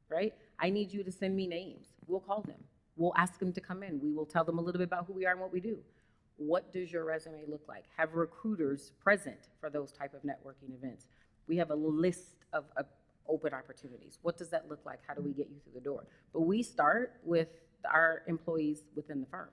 [0.10, 0.34] right?
[0.60, 1.88] I need you to send me names.
[2.08, 2.64] We'll call them.
[2.96, 4.00] We'll ask them to come in.
[4.02, 5.80] We will tell them a little bit about who we are and what we do.
[6.40, 7.84] What does your resume look like?
[7.98, 11.08] Have recruiters present for those type of networking events.
[11.48, 12.66] We have a list of,
[13.28, 14.18] open opportunities.
[14.24, 15.02] What does that look like?
[15.08, 16.08] How do we get you through the door?
[16.34, 17.50] But we start with
[17.86, 19.50] our employees within the firm,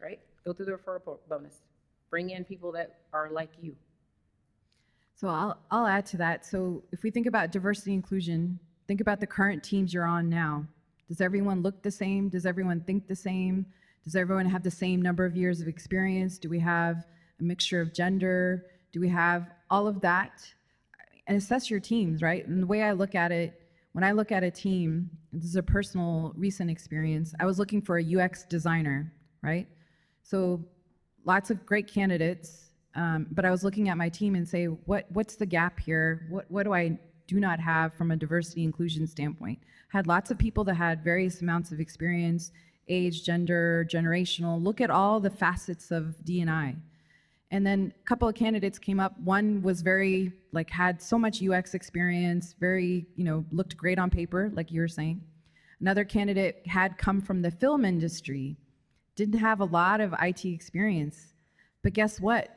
[0.00, 0.18] right?
[0.46, 1.60] Go through the referral bo- bonus.
[2.08, 3.76] Bring in people that are like you.
[5.14, 6.46] So I'll, I'll add to that.
[6.46, 10.64] So if we think about diversity inclusion, think about the current teams you're on now.
[11.08, 12.30] Does everyone look the same?
[12.30, 13.66] Does everyone think the same?
[14.06, 16.38] Does everyone have the same number of years of experience?
[16.38, 17.04] Do we have
[17.40, 18.66] a mixture of gender?
[18.92, 20.46] Do we have all of that?
[21.26, 22.46] And assess your teams, right?
[22.46, 23.60] And the way I look at it,
[23.94, 27.34] when I look at a team, this is a personal recent experience.
[27.40, 29.66] I was looking for a UX designer, right?
[30.22, 30.64] So
[31.24, 35.06] lots of great candidates, um, but I was looking at my team and say, what
[35.10, 36.28] what's the gap here?
[36.30, 39.58] What what do I do not have from a diversity inclusion standpoint?
[39.88, 42.52] Had lots of people that had various amounts of experience,
[42.88, 44.62] age, gender, generational.
[44.62, 46.76] Look at all the facets of D&I.
[47.50, 49.18] And then a couple of candidates came up.
[49.20, 54.10] One was very like had so much UX experience, very, you know, looked great on
[54.10, 55.22] paper, like you were saying.
[55.80, 58.56] Another candidate had come from the film industry,
[59.14, 61.34] didn't have a lot of IT experience.
[61.82, 62.48] But guess what?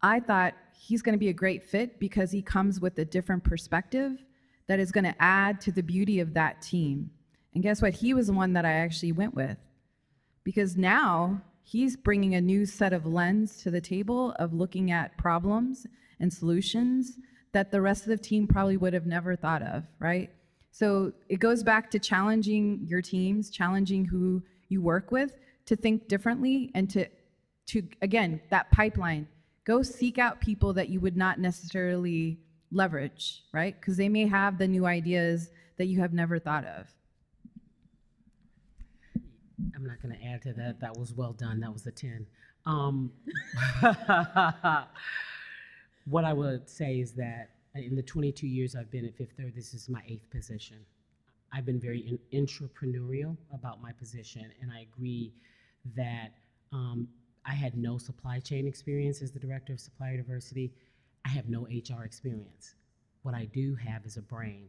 [0.00, 3.44] I thought he's going to be a great fit because he comes with a different
[3.44, 4.24] perspective
[4.68, 7.10] that is going to add to the beauty of that team.
[7.54, 7.94] And guess what?
[7.94, 9.58] He was the one that I actually went with
[10.44, 15.16] because now he's bringing a new set of lens to the table of looking at
[15.16, 15.86] problems
[16.20, 17.18] and solutions
[17.52, 20.30] that the rest of the team probably would have never thought of, right?
[20.70, 25.36] So it goes back to challenging your teams, challenging who you work with
[25.66, 27.06] to think differently and to
[27.68, 29.28] to again, that pipeline.
[29.64, 32.38] Go seek out people that you would not necessarily
[32.72, 33.78] leverage, right?
[33.78, 36.88] Because they may have the new ideas that you have never thought of.
[39.74, 40.80] I'm not going to add to that.
[40.80, 41.60] That was well done.
[41.60, 42.26] That was a 10.
[42.66, 43.12] Um,
[46.06, 49.54] what I would say is that in the 22 years I've been at Fifth Third,
[49.54, 50.78] this is my eighth position.
[51.52, 55.32] I've been very in- entrepreneurial about my position, and I agree
[55.96, 56.32] that
[56.72, 57.08] um,
[57.44, 60.72] I had no supply chain experience as the director of supplier diversity.
[61.24, 62.74] I have no HR experience.
[63.22, 64.68] What I do have is a brain.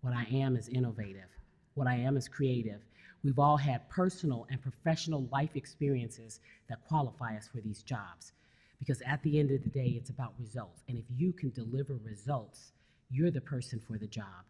[0.00, 1.28] What I am is innovative.
[1.74, 2.80] What I am is creative.
[3.24, 8.32] We've all had personal and professional life experiences that qualify us for these jobs.
[8.78, 10.82] Because at the end of the day, it's about results.
[10.88, 12.72] And if you can deliver results,
[13.10, 14.44] you're the person for the job.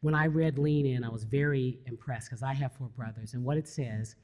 [0.00, 3.34] When I read Lean In, I was very impressed because I have four brothers.
[3.34, 4.14] And what it says,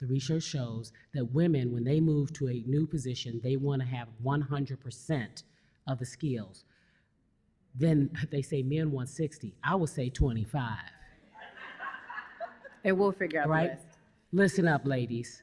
[0.00, 3.88] the research shows that women, when they move to a new position, they want to
[3.88, 5.42] have 100%
[5.86, 6.64] of the skills.
[7.74, 9.54] Then they say men want 60.
[9.62, 10.70] I would say 25.
[12.84, 13.70] And we'll figure out the right?
[13.70, 13.86] rest.
[14.32, 15.42] Listen up, ladies.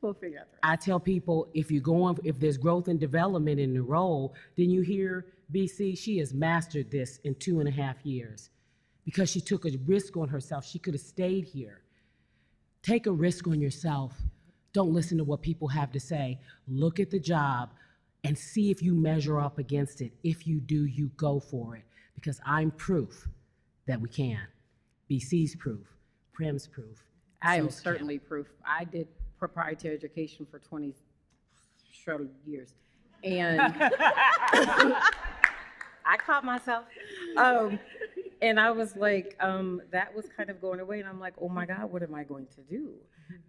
[0.00, 0.60] We'll figure out the rest.
[0.62, 4.70] I tell people if you're going, if there's growth and development in the role, then
[4.70, 8.50] you hear BC, she has mastered this in two and a half years
[9.04, 10.64] because she took a risk on herself.
[10.64, 11.82] She could have stayed here.
[12.82, 14.14] Take a risk on yourself.
[14.72, 16.38] Don't listen to what people have to say.
[16.68, 17.70] Look at the job
[18.24, 20.12] and see if you measure up against it.
[20.22, 21.82] If you do, you go for it
[22.14, 23.28] because I'm proof
[23.86, 24.40] that we can.
[25.10, 25.86] BC's proof,
[26.40, 27.04] Prem's proof.
[27.42, 27.92] I am so's Kim.
[27.92, 28.46] certainly proof.
[28.66, 30.94] I did proprietary education for 20
[31.92, 32.72] short years.
[33.22, 33.60] And
[36.06, 36.86] I caught myself.
[37.36, 37.78] Um,
[38.40, 41.00] and I was like, um, that was kind of going away.
[41.00, 42.94] And I'm like, oh my God, what am I going to do?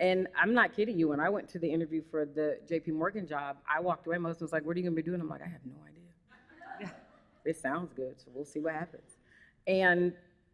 [0.01, 1.07] And I'm not kidding you.
[1.07, 4.17] When I went to the interview for the JP Morgan job, I walked away.
[4.17, 5.21] My husband was like, what are you going to be doing?
[5.21, 6.91] I'm like, I have no idea.
[7.43, 9.17] It sounds good, so we'll see what happens.
[9.65, 10.13] And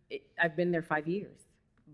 [0.09, 1.46] it, I've been there five years,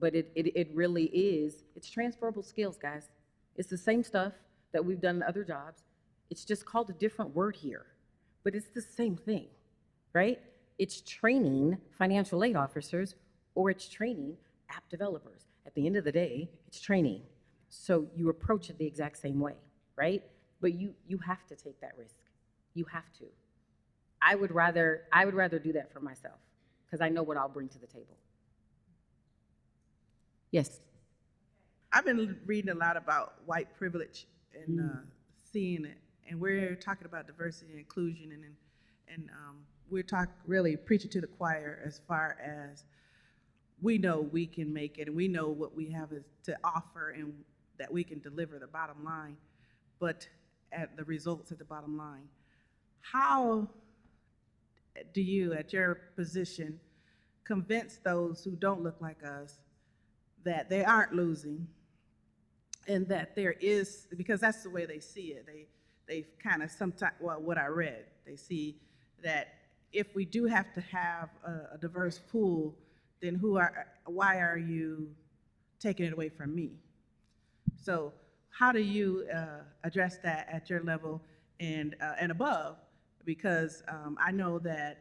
[0.03, 3.07] but it, it, it really is, it's transferable skills, guys.
[3.55, 4.33] It's the same stuff
[4.73, 5.83] that we've done in other jobs.
[6.29, 7.85] It's just called a different word here,
[8.43, 9.45] but it's the same thing,
[10.11, 10.41] right?
[10.77, 13.15] It's training financial aid officers
[13.55, 14.35] or it's training
[14.69, 15.43] app developers.
[15.65, 17.21] At the end of the day, it's training.
[17.69, 19.55] So you approach it the exact same way,
[19.95, 20.21] right?
[20.59, 22.17] But you, you have to take that risk.
[22.73, 23.25] You have to.
[24.21, 26.39] I would rather I would rather do that for myself
[26.85, 28.17] because I know what I'll bring to the table.
[30.53, 30.81] Yes.
[31.91, 34.99] I've been reading a lot about white privilege and uh,
[35.51, 35.97] seeing it,
[36.29, 38.43] and we're talking about diversity and inclusion, and
[39.11, 39.57] and, um,
[39.89, 42.85] we're talk really preaching to the choir as far as
[43.81, 47.09] we know we can make it, and we know what we have is to offer,
[47.09, 47.33] and
[47.79, 49.37] that we can deliver the bottom line,
[49.99, 50.27] but
[50.71, 52.27] at the results at the bottom line.
[53.01, 53.67] How
[55.13, 56.79] do you, at your position,
[57.43, 59.57] convince those who don't look like us
[60.43, 61.67] that they aren't losing
[62.87, 65.45] and that there is because that's the way they see it.
[65.45, 65.67] They
[66.07, 68.75] they kind of sometimes well what i read they see
[69.23, 69.53] that
[69.93, 72.75] if we do have to have a, a diverse pool
[73.23, 75.09] then who are why are you
[75.79, 76.71] taking it away from me?
[77.75, 78.13] So
[78.49, 81.21] how do you uh, address that at your level
[81.59, 82.77] and uh, and above?
[83.25, 84.97] Because um, i know that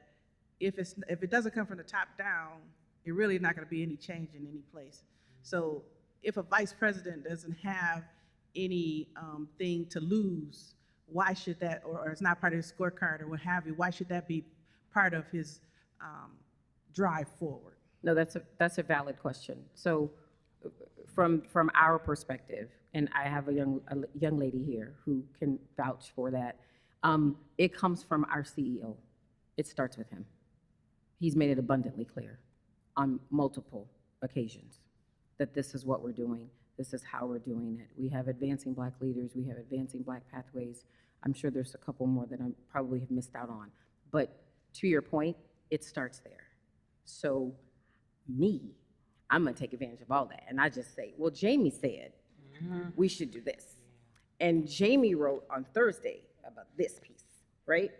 [0.60, 2.58] if it's if it doesn't come from the top down
[3.04, 5.02] it really not going to be any change in any place
[5.42, 5.82] so
[6.22, 8.04] if a vice president doesn't have
[8.54, 10.74] any um, thing to lose,
[11.06, 13.74] why should that, or, or it's not part of his scorecard or what have you,
[13.74, 14.44] why should that be
[14.92, 15.60] part of his
[16.00, 16.32] um,
[16.94, 17.76] drive forward?
[18.02, 19.58] No, that's a that's a valid question.
[19.74, 20.10] So
[21.14, 25.58] from from our perspective, and I have a young a young lady here who can
[25.76, 26.58] vouch for that.
[27.04, 28.96] Um, it comes from our CEO.
[29.56, 30.24] It starts with him.
[31.20, 32.40] He's made it abundantly clear
[32.96, 33.88] on multiple
[34.22, 34.80] occasions
[35.38, 36.48] that this is what we're doing.
[36.78, 37.88] This is how we're doing it.
[38.00, 39.32] We have advancing black leaders.
[39.34, 40.84] We have advancing black pathways.
[41.24, 43.70] I'm sure there's a couple more that I probably have missed out on.
[44.10, 44.42] But
[44.74, 45.36] to your point,
[45.70, 46.44] it starts there.
[47.04, 47.52] So
[48.28, 48.72] me,
[49.30, 50.44] I'm gonna take advantage of all that.
[50.48, 52.12] And I just say, well, Jamie said
[52.96, 53.76] we should do this.
[54.40, 57.24] And Jamie wrote on Thursday about this piece,
[57.66, 57.90] right?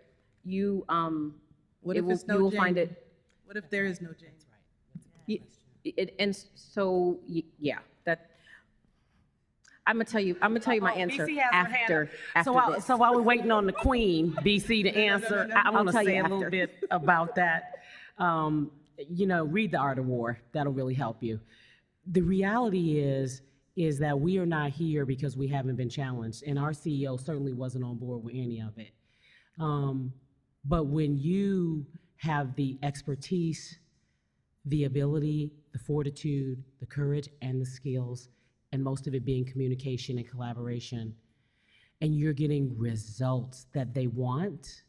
[0.43, 1.35] You, um,
[1.81, 3.07] What it if will- no you will find it.
[3.45, 4.45] What if there is no James?
[5.27, 5.39] Y-
[5.83, 8.29] It, and so, y- yeah, that,
[9.85, 11.81] I'm gonna tell you, I'm gonna tell you my Oh, answer BC has her hand
[11.83, 12.85] after, after So while, this.
[12.85, 15.91] so while we're waiting on the queen, BC, to answer, I, I I'll want to
[15.93, 16.33] tell you say a after.
[16.35, 17.79] little bit about that.
[18.17, 20.39] Um, you know, read The Art of War.
[20.53, 21.39] That'll really help you.
[22.07, 23.41] The reality is,
[23.75, 27.53] is that we are not here because we haven't been challenged, and our CEO certainly
[27.53, 28.91] wasn't on board with any of it.
[29.59, 30.13] Um,
[30.63, 31.85] but when you
[32.17, 33.77] have the expertise,
[34.65, 38.29] the ability, the fortitude, the courage, and the skills,
[38.71, 41.13] and most of it being communication and collaboration,
[42.01, 44.83] and you're getting results that they want,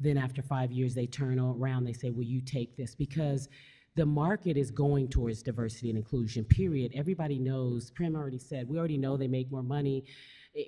[0.00, 2.94] then after five years, they turn around, they say, Will you take this?
[2.94, 3.48] Because
[3.96, 6.92] the market is going towards diversity and inclusion, period.
[6.94, 10.04] Everybody knows, Prem already said, we already know they make more money.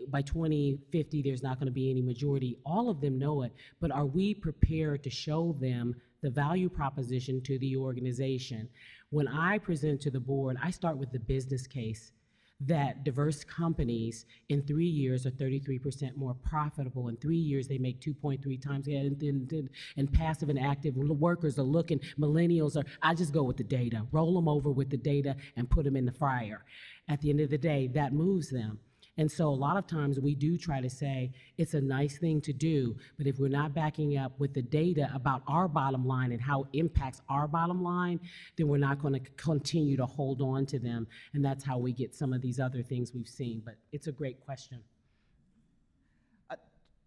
[0.08, 2.58] By 2050, there's not going to be any majority.
[2.64, 3.52] All of them know it.
[3.80, 5.96] But are we prepared to show them
[6.26, 8.68] the value proposition to the organization?
[9.10, 12.10] When I present to the board, I start with the business case
[12.58, 17.06] that diverse companies in three years are 33% more profitable.
[17.06, 18.88] In three years, they make 2.3 times.
[18.88, 23.58] And, and, and, passive and active workers are looking, millennials are, I just go with
[23.58, 26.64] the data, roll them over with the data and put them in the fryer.
[27.08, 28.80] At the end of the day, that moves them.
[29.18, 32.40] And so a lot of times we do try to say it's a nice thing
[32.42, 36.32] to do, but if we're not backing up with the data about our bottom line
[36.32, 38.20] and how it impacts our bottom line,
[38.56, 41.06] then we're not going to continue to hold on to them.
[41.32, 43.62] And that's how we get some of these other things we've seen.
[43.64, 44.80] But it's a great question.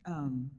[0.06, 0.50] Um,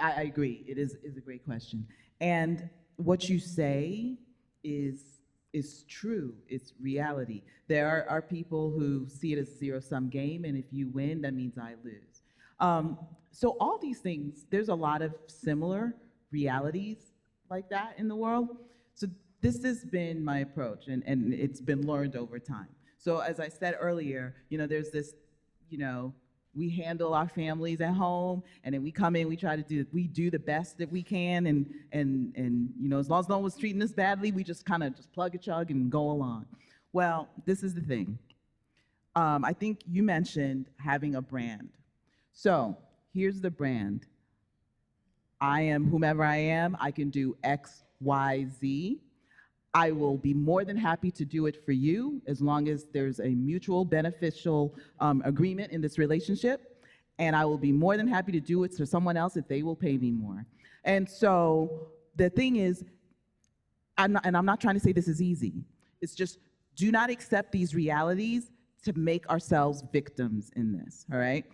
[0.00, 0.64] I, I agree.
[0.68, 1.86] It is, is a great question.
[2.20, 4.18] And what you say
[4.62, 5.02] is
[5.52, 6.34] is true.
[6.48, 7.42] It's reality.
[7.68, 10.88] There are, are people who see it as a zero sum game, and if you
[10.88, 12.22] win, that means I lose.
[12.60, 12.98] Um,
[13.30, 15.94] so all these things, there's a lot of similar
[16.30, 16.98] realities
[17.50, 18.48] like that in the world.
[18.94, 19.06] So
[19.40, 22.68] this has been my approach, and, and it's been learned over time.
[22.98, 25.14] So as I said earlier, you know, there's this,
[25.68, 26.14] you know,
[26.54, 29.86] we handle our families at home and then we come in we try to do
[29.92, 33.28] we do the best that we can and and and you know as long as
[33.28, 36.10] no one's treating us badly we just kind of just plug a chug and go
[36.10, 36.46] along.
[36.92, 38.18] Well this is the thing.
[39.14, 41.70] Um, i think you mentioned having a brand.
[42.32, 42.76] So
[43.12, 44.06] here's the brand.
[45.40, 46.76] I am whomever i am.
[46.80, 49.00] I can do x y z
[49.74, 53.20] I will be more than happy to do it for you as long as there's
[53.20, 56.82] a mutual beneficial um, agreement in this relationship.
[57.18, 59.62] And I will be more than happy to do it for someone else if they
[59.62, 60.44] will pay me more.
[60.84, 62.84] And so the thing is,
[63.96, 65.64] I'm not, and I'm not trying to say this is easy,
[66.00, 66.38] it's just
[66.74, 68.50] do not accept these realities
[68.84, 71.44] to make ourselves victims in this, all right?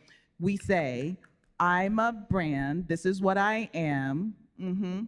[0.41, 1.16] We say,
[1.61, 4.35] I'm a brand, this is what I am.
[4.61, 5.03] Mm-hmm.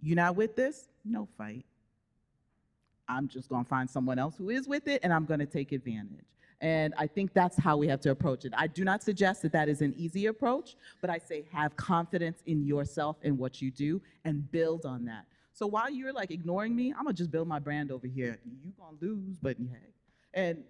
[0.00, 0.88] You not with this?
[1.04, 1.64] No fight.
[3.08, 5.46] I'm just going to find someone else who is with it and I'm going to
[5.46, 6.26] take advantage.
[6.60, 8.52] And I think that's how we have to approach it.
[8.56, 12.40] I do not suggest that that is an easy approach, but I say have confidence
[12.46, 15.26] in yourself and what you do and build on that.
[15.52, 18.38] So while you're like ignoring me, I'm gonna just build my brand over here.
[18.62, 19.90] You're gonna lose, but hey,
[20.34, 20.64] and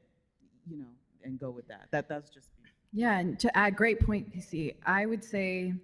[0.66, 0.86] you know,
[1.22, 1.88] and go with that.
[1.90, 2.70] That that's just me.
[2.92, 4.74] Yeah, and to add, great point, PC.
[4.84, 5.74] I would say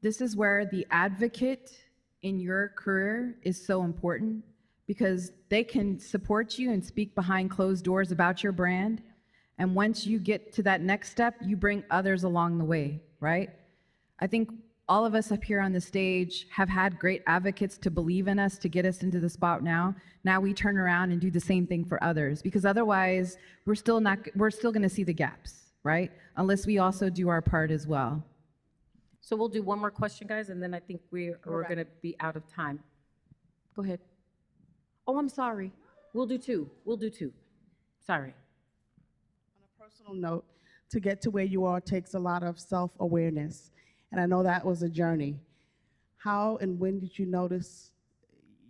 [0.00, 1.76] this is where the advocate
[2.22, 4.44] in your career is so important
[4.86, 9.02] because they can support you and speak behind closed doors about your brand.
[9.58, 13.50] And once you get to that next step, you bring others along the way, right?
[14.20, 14.50] I think
[14.88, 18.38] all of us up here on the stage have had great advocates to believe in
[18.38, 19.94] us to get us into the spot now.
[20.24, 24.00] Now we turn around and do the same thing for others because otherwise we're still
[24.00, 26.10] not we're still going to see the gaps, right?
[26.36, 28.22] Unless we also do our part as well.
[29.20, 31.86] So we'll do one more question, guys, and then I think we're, we're going to
[32.02, 32.78] be out of time.
[33.74, 33.98] Go ahead.
[35.06, 35.72] Oh, I'm sorry.
[36.12, 36.70] We'll do two.
[36.84, 37.32] We'll do two.
[38.06, 38.34] Sorry.
[39.56, 40.44] On a personal note,
[40.90, 43.70] to get to where you are takes a lot of self awareness.
[44.12, 45.40] And I know that was a journey.
[46.18, 47.90] How and when did you notice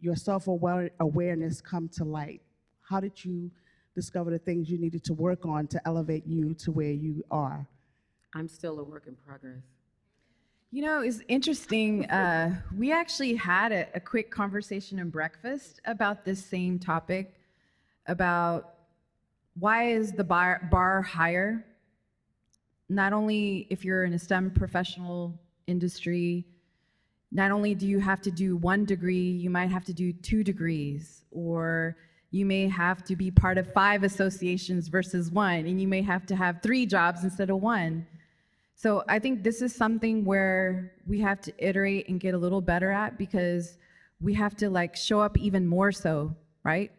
[0.00, 2.40] your self awareness come to light?
[2.88, 3.50] How did you
[3.94, 7.68] discover the things you needed to work on to elevate you to where you are?
[8.34, 9.62] I'm still a work in progress.
[10.74, 12.04] You know, it's interesting.
[12.06, 17.32] Uh, we actually had a, a, quick conversation in breakfast about this same topic
[18.08, 18.74] about
[19.56, 21.64] why is the bar, bar higher?
[22.88, 26.44] Not only if you're in a STEM professional industry,
[27.30, 30.42] not only do you have to do one degree, you might have to do two
[30.42, 31.96] degrees, or
[32.32, 36.26] you may have to be part of five associations versus one, and you may have
[36.26, 38.04] to have three jobs instead of one.
[38.84, 42.60] So I think this is something where we have to iterate and get a little
[42.60, 43.78] better at because
[44.20, 46.92] we have to like show up even more so, right?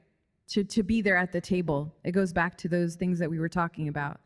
[0.48, 1.94] To to be there at the table.
[2.04, 4.20] It goes back to those things that we were talking about.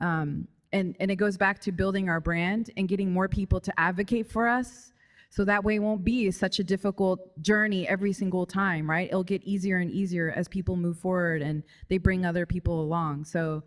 [0.00, 3.72] Um, and, and it goes back to building our brand and getting more people to
[3.80, 4.92] advocate for us
[5.30, 9.24] so that way it won't be such a difficult journey every single time right it'll
[9.24, 13.62] get easier and easier as people move forward and they bring other people along so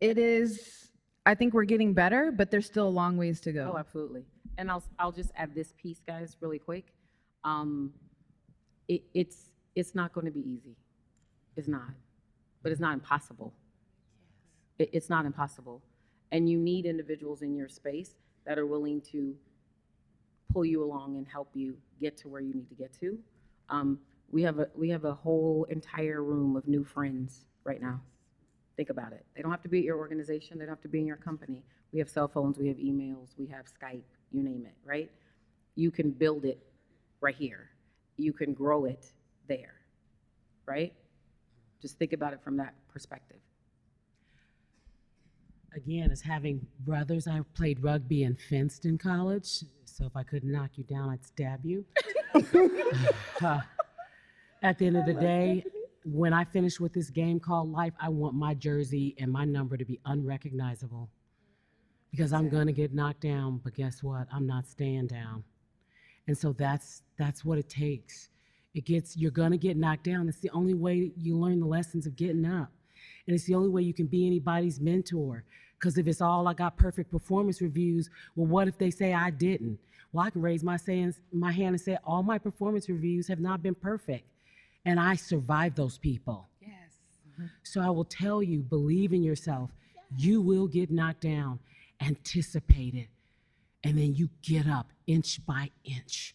[0.00, 0.89] it is
[1.26, 3.72] I think we're getting better, but there's still a long ways to go.
[3.74, 4.24] Oh, absolutely.
[4.58, 6.94] And I'll, I'll just add this piece, guys, really quick.
[7.44, 7.92] Um,
[8.88, 10.76] it, it's, it's not going to be easy.
[11.56, 11.90] It's not.
[12.62, 13.52] But it's not impossible.
[14.78, 15.82] It, it's not impossible.
[16.32, 18.14] And you need individuals in your space
[18.46, 19.34] that are willing to
[20.52, 23.18] pull you along and help you get to where you need to get to.
[23.68, 23.98] Um,
[24.32, 28.00] we have a we have a whole entire room of new friends right now.
[28.80, 29.26] Think about it.
[29.36, 31.18] They don't have to be at your organization, they don't have to be in your
[31.18, 31.62] company.
[31.92, 34.00] We have cell phones, we have emails, we have Skype,
[34.32, 35.10] you name it, right?
[35.74, 36.58] You can build it
[37.20, 37.68] right here.
[38.16, 39.12] You can grow it
[39.48, 39.74] there,
[40.64, 40.94] right?
[41.82, 43.36] Just think about it from that perspective.
[45.76, 49.62] Again, as having brothers, I played rugby and fenced in college.
[49.84, 51.84] So if I could knock you down, I'd stab you.
[53.44, 53.60] uh,
[54.62, 55.66] at the end of the day,
[56.04, 59.76] when I finish with this game called life, I want my jersey and my number
[59.76, 61.10] to be unrecognizable.
[62.10, 64.26] because I'm gonna get knocked down, but guess what?
[64.32, 65.44] I'm not staying down.
[66.28, 68.30] And so that's that's what it takes.
[68.74, 70.28] It gets you're gonna get knocked down.
[70.28, 72.70] It's the only way you learn the lessons of getting up.
[73.26, 75.44] And it's the only way you can be anybody's mentor.
[75.78, 79.30] Because if it's all I got perfect performance reviews, well, what if they say I
[79.30, 79.78] didn't?
[80.12, 83.40] Well, I can raise my, sayings, my hand and say all my performance reviews have
[83.40, 84.26] not been perfect.
[84.84, 86.48] And I survived those people.
[86.60, 86.70] Yes.
[87.62, 89.70] So I will tell you, believe in yourself.
[89.94, 90.24] Yes.
[90.24, 91.60] You will get knocked down.
[92.00, 93.08] Anticipate it.
[93.84, 96.34] And then you get up inch by inch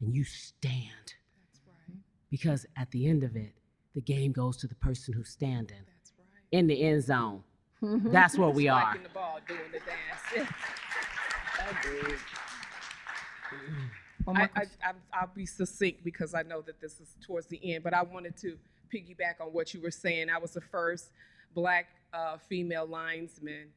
[0.00, 0.74] and you stand.
[1.04, 1.98] That's right.
[2.30, 3.52] Because at the end of it,
[3.94, 6.58] the game goes to the person who's standing That's right.
[6.58, 7.42] in the end zone.
[7.82, 8.82] That's where we are.
[8.82, 9.40] Spiking the ball,
[14.26, 14.34] doing the dance.
[14.34, 14.34] Agreed.
[14.34, 17.46] One I, more I, I, I'll be succinct because I know that this is towards
[17.46, 18.58] the end, but I wanted to
[18.92, 20.30] piggyback on what you were saying.
[20.30, 21.10] I was the first
[21.54, 23.68] black uh, female linesman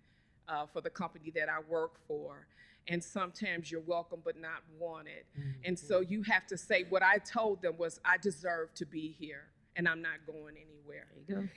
[0.48, 2.48] uh, for the company that I work for.
[2.88, 5.26] And sometimes you're welcome but not wanted.
[5.66, 9.16] And so you have to say, what I told them was, I deserve to be
[9.20, 9.46] here
[9.76, 11.08] and I'm not going anywhere.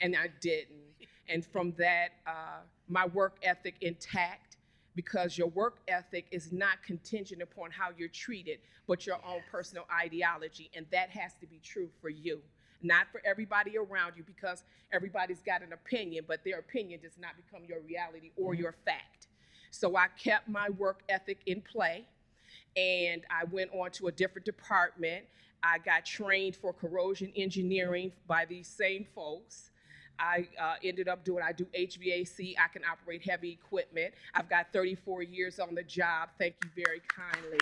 [0.01, 0.81] And I didn't.
[1.29, 4.52] And from that, uh, my work ethic intact
[4.95, 9.85] because your work ethic is not contingent upon how you're treated, but your own personal
[9.93, 10.71] ideology.
[10.77, 12.41] And that has to be true for you,
[12.83, 17.33] not for everybody around you, because everybody's got an opinion, but their opinion does not
[17.37, 18.63] become your reality or mm-hmm.
[18.63, 19.29] your fact.
[19.71, 22.05] So I kept my work ethic in play
[22.77, 25.25] and I went on to a different department.
[25.63, 29.71] I got trained for corrosion engineering by these same folks.
[30.23, 34.15] I uh, ended up doing, I do HVAC, I can operate heavy equipment.
[34.35, 36.29] I've got 34 years on the job.
[36.39, 37.59] Thank you very kindly.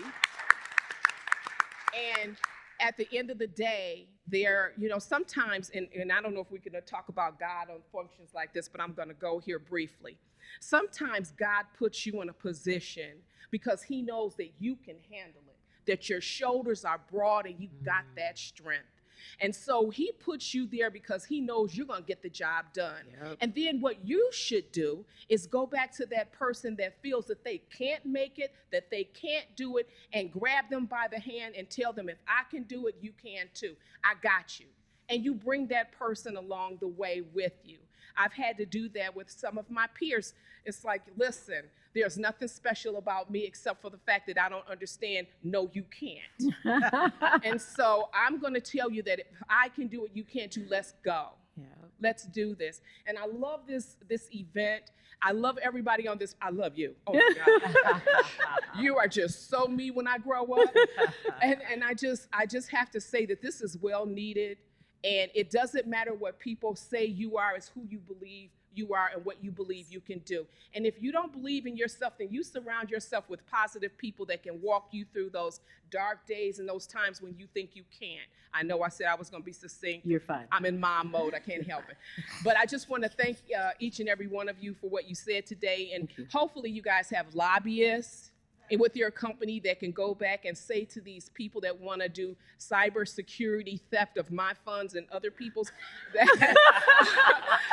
[2.22, 2.36] And
[2.80, 6.40] at the end of the day, there, you know, sometimes, and, and I don't know
[6.40, 9.14] if we can uh, talk about God on functions like this, but I'm going to
[9.14, 10.18] go here briefly.
[10.61, 13.12] Sometimes God puts you in a position
[13.50, 15.56] because He knows that you can handle it,
[15.86, 18.99] that your shoulders are broad and you've got that strength.
[19.41, 22.66] And so he puts you there because he knows you're going to get the job
[22.75, 23.03] done.
[23.41, 27.45] And then what you should do is go back to that person that feels that
[27.45, 31.55] they can't make it, that they can't do it, and grab them by the hand
[31.57, 33.77] and tell them, if I can do it, you can too.
[34.05, 34.66] I got you.
[35.09, 37.79] And you bring that person along the way with you.
[38.16, 40.35] I've had to do that with some of my peers.
[40.64, 41.62] It's like, listen,
[41.95, 45.26] there's nothing special about me except for the fact that I don't understand.
[45.43, 47.12] No, you can't.
[47.45, 50.51] and so I'm going to tell you that if I can do it, you can't
[50.51, 50.66] do.
[50.68, 51.28] Let's go.
[51.57, 51.64] Yeah.
[52.01, 52.80] Let's do this.
[53.07, 54.84] And I love this this event.
[55.22, 56.34] I love everybody on this.
[56.41, 56.95] I love you.
[57.07, 58.03] Oh my God.
[58.78, 60.74] you are just so me when I grow up.
[61.43, 64.59] And and I just I just have to say that this is well needed.
[65.03, 69.11] And it doesn't matter what people say you are, it's who you believe you are
[69.14, 70.47] and what you believe you can do.
[70.75, 74.43] And if you don't believe in yourself, then you surround yourself with positive people that
[74.43, 75.61] can walk you through those
[75.91, 78.29] dark days and those times when you think you can't.
[78.53, 80.07] I know I said I was going to be succinct.
[80.07, 80.47] You're fine.
[80.51, 81.35] I'm in mom mode.
[81.35, 81.97] I can't help it.
[82.45, 85.09] But I just want to thank uh, each and every one of you for what
[85.09, 85.93] you said today.
[85.95, 88.31] And hopefully, you guys have lobbyists
[88.71, 92.01] and with your company that can go back and say to these people that want
[92.01, 95.73] to do cybersecurity theft of my funds and other people's
[96.14, 96.55] that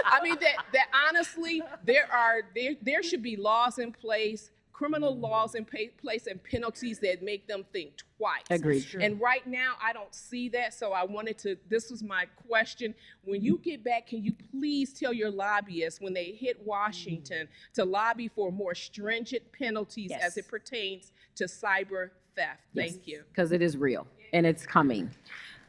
[0.05, 5.15] I mean that that honestly there are there there should be laws in place criminal
[5.15, 5.21] mm.
[5.21, 8.43] laws in pa- place and penalties that make them think twice.
[8.51, 8.85] Agreed.
[9.01, 10.73] And right now, I don't see that.
[10.73, 12.93] So I wanted to, this was my question.
[13.23, 17.73] When you get back, can you please tell your lobbyists when they hit Washington mm.
[17.73, 22.61] to lobby for more stringent penalties as it pertains to cyber theft?
[22.75, 23.23] Thank you.
[23.29, 25.09] Because it is real and it's coming.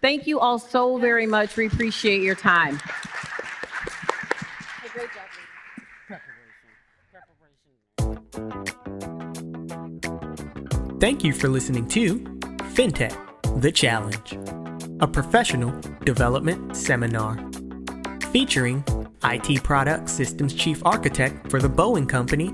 [0.03, 1.57] Thank you all so very much.
[1.57, 2.79] We appreciate your time.
[11.01, 12.19] Thank you for listening to
[12.75, 14.37] FinTech The Challenge,
[14.99, 15.71] a professional
[16.05, 17.39] development seminar
[18.33, 18.85] featuring
[19.23, 22.49] IT Product Systems Chief Architect for the Boeing Company,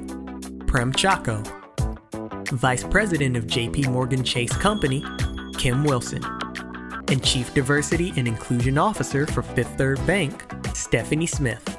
[0.67, 1.43] Prem Chacko,
[2.51, 5.03] Vice President of JP Morgan Chase Company,
[5.57, 6.23] Kim Wilson,
[7.09, 11.79] and Chief Diversity and Inclusion Officer for Fifth Third Bank, Stephanie Smith.